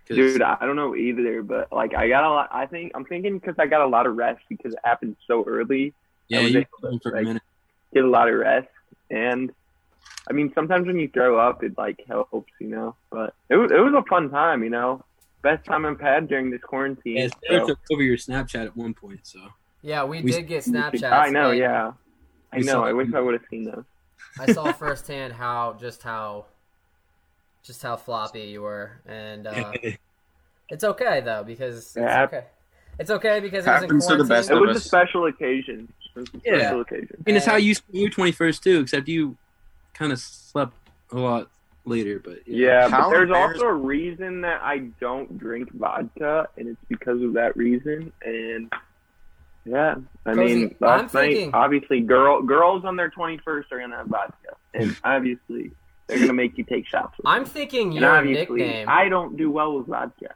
[0.07, 2.49] 'Cause- Dude, I I don't know either, but like I got a lot.
[2.53, 5.45] I think I'm thinking because I got a lot of rest because it happened so
[5.47, 5.95] early.
[6.29, 7.43] yeah, you able to, were for a minute.
[7.93, 8.69] Get a lot of rest,
[9.11, 9.53] and
[10.29, 12.97] I mean sometimes when you throw up, it like helps, you know.
[13.11, 15.05] But it was it was a fun time, you know.
[15.43, 17.17] Best time I've had during this quarantine.
[17.17, 17.29] Yeah,
[17.61, 19.39] so- took over your Snapchat at one point, so
[19.83, 21.13] Yeah, we, We- did get Snapchat.
[21.13, 21.93] I know, yeah.
[22.53, 22.83] I know.
[22.85, 23.85] I wish I would have seen those.
[24.39, 26.47] I saw firsthand how just how
[27.65, 29.73] just how floppy you were, and uh,
[30.69, 32.23] it's okay though because it's Yeah.
[32.25, 32.45] okay.
[32.99, 34.29] It's okay because it was in to the quarantine.
[34.29, 34.85] best It of was a us.
[34.85, 35.93] special occasion.
[36.15, 36.59] It was a Yeah.
[36.61, 37.17] special occasion.
[37.19, 39.37] I mean, it's how you spent your twenty first too, except you
[39.95, 40.75] kind of slept
[41.11, 41.49] a lot
[41.87, 42.21] later.
[42.23, 46.81] But Yeah, How but there's also a reason that I don't drink vodka, and it's
[46.89, 48.13] because of that reason.
[48.25, 48.73] And
[49.65, 53.97] yeah, I mean, last I'm night, thinking- obviously, girl girls on their 21st are gonna
[53.97, 55.73] have vodka, and obviously,
[56.07, 57.17] they're gonna make you take shots.
[57.17, 58.89] With I'm thinking and your obviously, nickname.
[58.89, 60.35] I don't do well with vodka.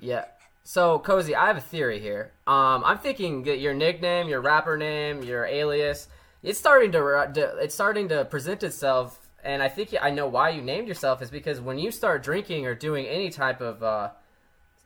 [0.00, 0.24] Yeah.
[0.64, 2.32] So, Cozy, I have a theory here.
[2.46, 6.08] Um, I'm thinking that your nickname, your rapper name, your alias,
[6.42, 10.50] it's starting to, to it's starting to present itself, and I think I know why
[10.50, 14.10] you named yourself is because when you start drinking or doing any type of uh,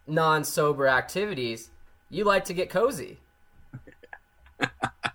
[0.07, 1.71] non-sober activities,
[2.11, 3.21] you like to get cozy.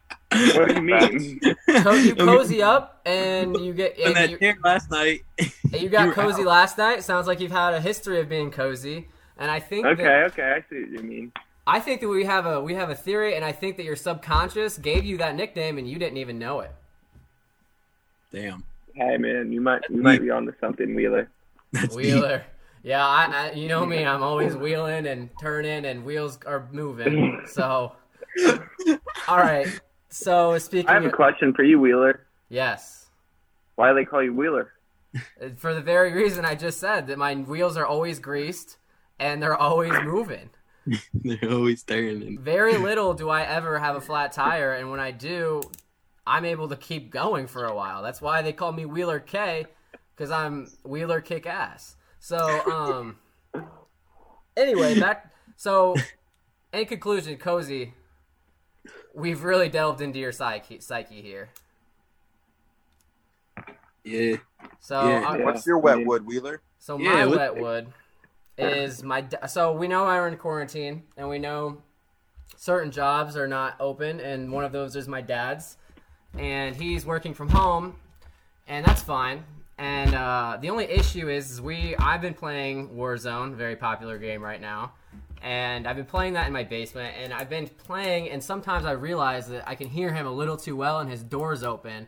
[0.56, 1.40] What do you mean?
[1.84, 5.24] Co- you cozy up, and you get And and that you, last night.
[5.40, 6.48] and you got you cozy out.
[6.48, 7.04] last night.
[7.04, 9.08] Sounds like you've had a history of being cozy,
[9.38, 11.32] and I think okay, that, okay, I see what you mean.
[11.68, 13.96] I think that we have a we have a theory, and I think that your
[13.96, 16.72] subconscious gave you that nickname, and you didn't even know it.
[18.32, 18.64] Damn,
[18.96, 21.30] Hey, man, you might you might be onto something, Wheeler.
[21.72, 22.06] that's deep.
[22.06, 22.44] Wheeler.
[22.84, 27.42] Yeah, I, I you know me, I'm always wheeling and turning, and wheels are moving.
[27.48, 27.94] So,
[29.28, 29.68] all right.
[30.18, 32.26] So speaking, I have a of, question for you, Wheeler.
[32.48, 33.08] yes,
[33.76, 34.72] Why do they call you Wheeler?
[35.58, 38.78] for the very reason I just said that my wheels are always greased
[39.20, 40.52] and they're always moving.
[41.14, 42.40] They're always turning.
[42.40, 45.62] Very little do I ever have a flat tire, and when I do,
[46.26, 48.04] I'm able to keep going for a while.
[48.04, 49.66] That's why they call me Wheeler K,
[50.16, 51.96] because I'm Wheeler kick ass.
[52.20, 52.38] So,
[52.72, 53.18] um,
[54.56, 55.34] anyway, back.
[55.56, 55.96] So,
[56.72, 57.96] in conclusion, cozy,
[59.16, 61.50] we've really delved into your psyche, psyche here.
[64.04, 64.36] Yeah,
[64.80, 65.28] So, Yeah.
[65.30, 66.62] uh, What's your wet wood, Wheeler?
[66.78, 67.94] So Yeah, my what- wetwood
[68.58, 69.26] is my.
[69.48, 71.82] So we know I'm in quarantine, and we know
[72.56, 75.78] certain jobs are not open, and one of those is my dad's,
[76.38, 77.96] and he's working from home,
[78.68, 79.44] and that's fine.
[79.80, 81.96] And uh, the only issue is, is we.
[81.98, 84.94] I've been playing Warzone, very popular game right now,
[85.46, 88.92] and I've been playing that in my basement, and I've been playing, and sometimes I
[88.92, 92.08] realize that I can hear him a little too well, and his door's open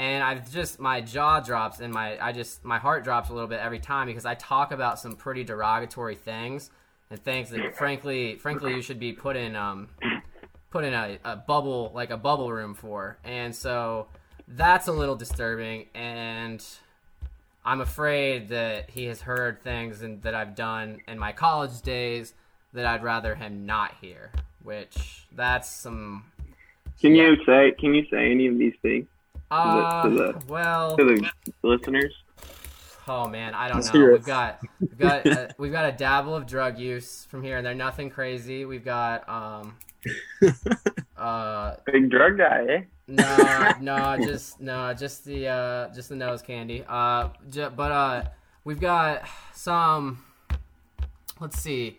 [0.00, 3.46] and I've just my jaw drops and my I just my heart drops a little
[3.46, 6.70] bit every time because I talk about some pretty derogatory things
[7.10, 9.88] and things that frankly frankly you should be put in um
[10.70, 14.06] put in a, a bubble like a bubble room for and so
[14.48, 16.64] that's a little disturbing and
[17.62, 22.32] I'm afraid that he has heard things and that I've done in my college days
[22.72, 24.30] that I'd rather him not hear
[24.62, 26.24] which that's some
[27.00, 29.06] Can you say Can you say any of these things
[29.50, 31.30] uh, to the- well to the
[31.62, 32.14] listeners?
[33.08, 34.12] Oh man, I don't Let's know.
[34.12, 37.66] We've got we've got uh, we've got a dabble of drug use from here and
[37.66, 37.74] there.
[37.74, 38.64] Nothing crazy.
[38.64, 39.76] We've got um
[41.16, 42.80] uh Big drug guy, eh?
[43.08, 46.84] no no just no just the uh just the nose candy.
[46.88, 48.24] Uh j- but uh
[48.64, 50.22] we've got some
[51.40, 51.98] let's see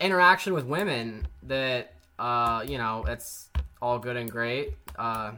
[0.00, 3.50] interaction with women that uh you know it's
[3.80, 4.74] all good and great.
[4.98, 5.32] Uh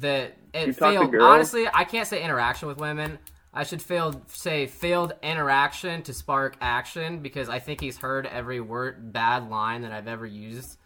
[0.00, 1.14] that it to failed.
[1.16, 3.18] Honestly, I can't say interaction with women.
[3.52, 8.60] I should failed say failed interaction to spark action because I think he's heard every
[8.60, 10.76] word bad line that I've ever used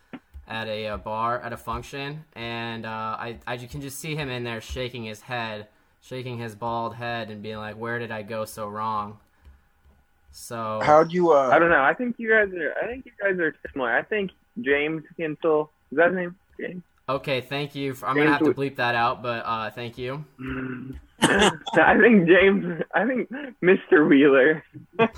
[0.46, 4.28] at a, uh bar at a function, and uh, I I can just see him
[4.28, 5.68] in there shaking his head,
[6.02, 9.18] shaking his bald head, and being like, "Where did I go so wrong?"
[10.38, 11.32] So How'd you?
[11.32, 11.82] Uh, I don't know.
[11.82, 12.72] I think you guys are.
[12.80, 13.92] I think you guys are similar.
[13.92, 14.30] I think
[14.60, 15.70] James Kinsel.
[15.90, 16.36] Is that his name?
[16.58, 16.82] James.
[17.08, 17.92] okay, thank you.
[17.92, 20.24] For, I'm gonna have to bleep that out, but uh, thank you.
[21.20, 22.82] I think James.
[22.94, 23.28] I think
[23.62, 24.08] Mr.
[24.08, 24.64] Wheeler.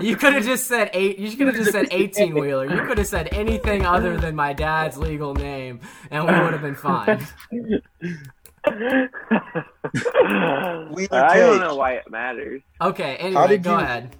[0.00, 1.18] You could have just said eight.
[1.18, 2.66] You could have just said eighteen wheeler.
[2.66, 5.80] You could have said anything other than my dad's legal name,
[6.10, 7.26] and we would have been fine.
[10.92, 12.62] Wheeler I don't know why it matters.
[12.80, 13.16] Okay.
[13.20, 14.16] How Anyway, did go you- ahead.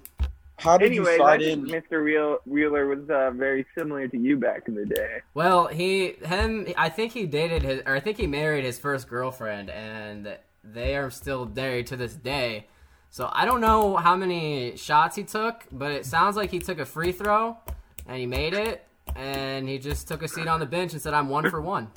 [0.57, 1.65] How did Anyways, you I slide in?
[1.67, 2.03] Mr.
[2.03, 5.21] Wheel- Wheeler was uh, very similar to you back in the day.
[5.33, 6.67] Well, he him.
[6.77, 10.97] I think he dated his, or I think he married his first girlfriend, and they
[10.97, 12.67] are still married to this day.
[13.09, 16.77] So I don't know how many shots he took, but it sounds like he took
[16.77, 17.55] a free throw,
[18.05, 18.85] and he made it,
[19.15, 21.87] and he just took a seat on the bench and said, "I'm one for one."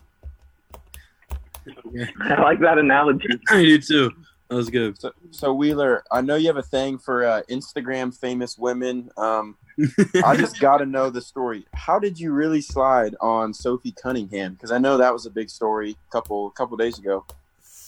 [2.21, 3.29] I like that analogy.
[3.49, 4.11] I do too.
[4.49, 5.01] That was good.
[5.01, 9.11] So, so Wheeler, I know you have a thing for uh, Instagram famous women.
[9.17, 9.57] Um,
[10.25, 11.65] I just got to know the story.
[11.73, 14.53] How did you really slide on Sophie Cunningham?
[14.53, 17.25] Because I know that was a big story a couple couple days ago.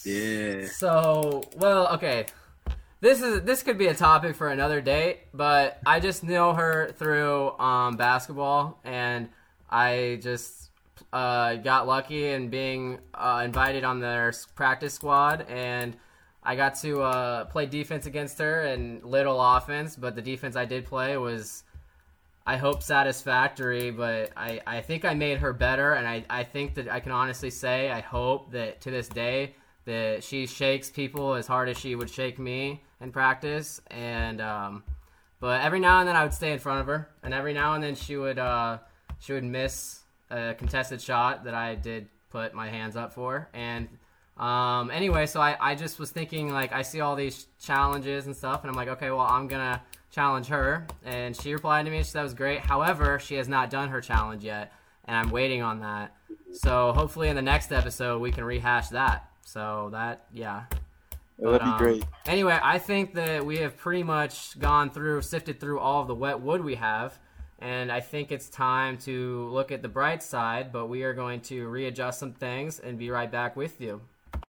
[0.05, 0.67] Yeah.
[0.67, 2.27] So, well, okay.
[3.01, 6.95] This is this could be a topic for another date, but I just know her
[6.97, 9.29] through um, basketball, and
[9.69, 10.71] I just
[11.15, 15.97] uh, got lucky in being uh, invited on their practice squad, and
[16.43, 19.95] I got to uh, play defense against her and little offense.
[19.95, 21.63] But the defense I did play was,
[22.45, 23.93] I hope, satisfactory.
[23.93, 27.13] But I, I think I made her better, and I, I think that I can
[27.13, 29.55] honestly say I hope that to this day
[29.85, 34.83] that she shakes people as hard as she would shake me in practice and um,
[35.41, 37.75] but every now and then I would stay in front of her and every now
[37.75, 38.79] and then she would uh,
[39.19, 40.04] she would miss
[40.35, 43.49] a contested shot that I did put my hands up for.
[43.55, 43.89] And
[44.37, 48.35] um, anyway so I, I just was thinking like I see all these challenges and
[48.35, 49.81] stuff and I'm like okay well I'm gonna
[50.11, 50.87] challenge her.
[51.05, 52.61] And she replied to me she said that was great.
[52.61, 54.73] However she has not done her challenge yet
[55.05, 56.17] and I'm waiting on that.
[56.53, 59.31] So hopefully in the next episode we can rehash that.
[59.43, 60.65] So that yeah.
[61.39, 62.05] That'd But, be um, great.
[62.27, 66.15] Anyway, I think that we have pretty much gone through, sifted through all of the
[66.15, 67.19] wet wood we have,
[67.65, 70.71] and I think it's time to look at the bright side.
[70.71, 74.03] But we are going to readjust some things and be right back with you.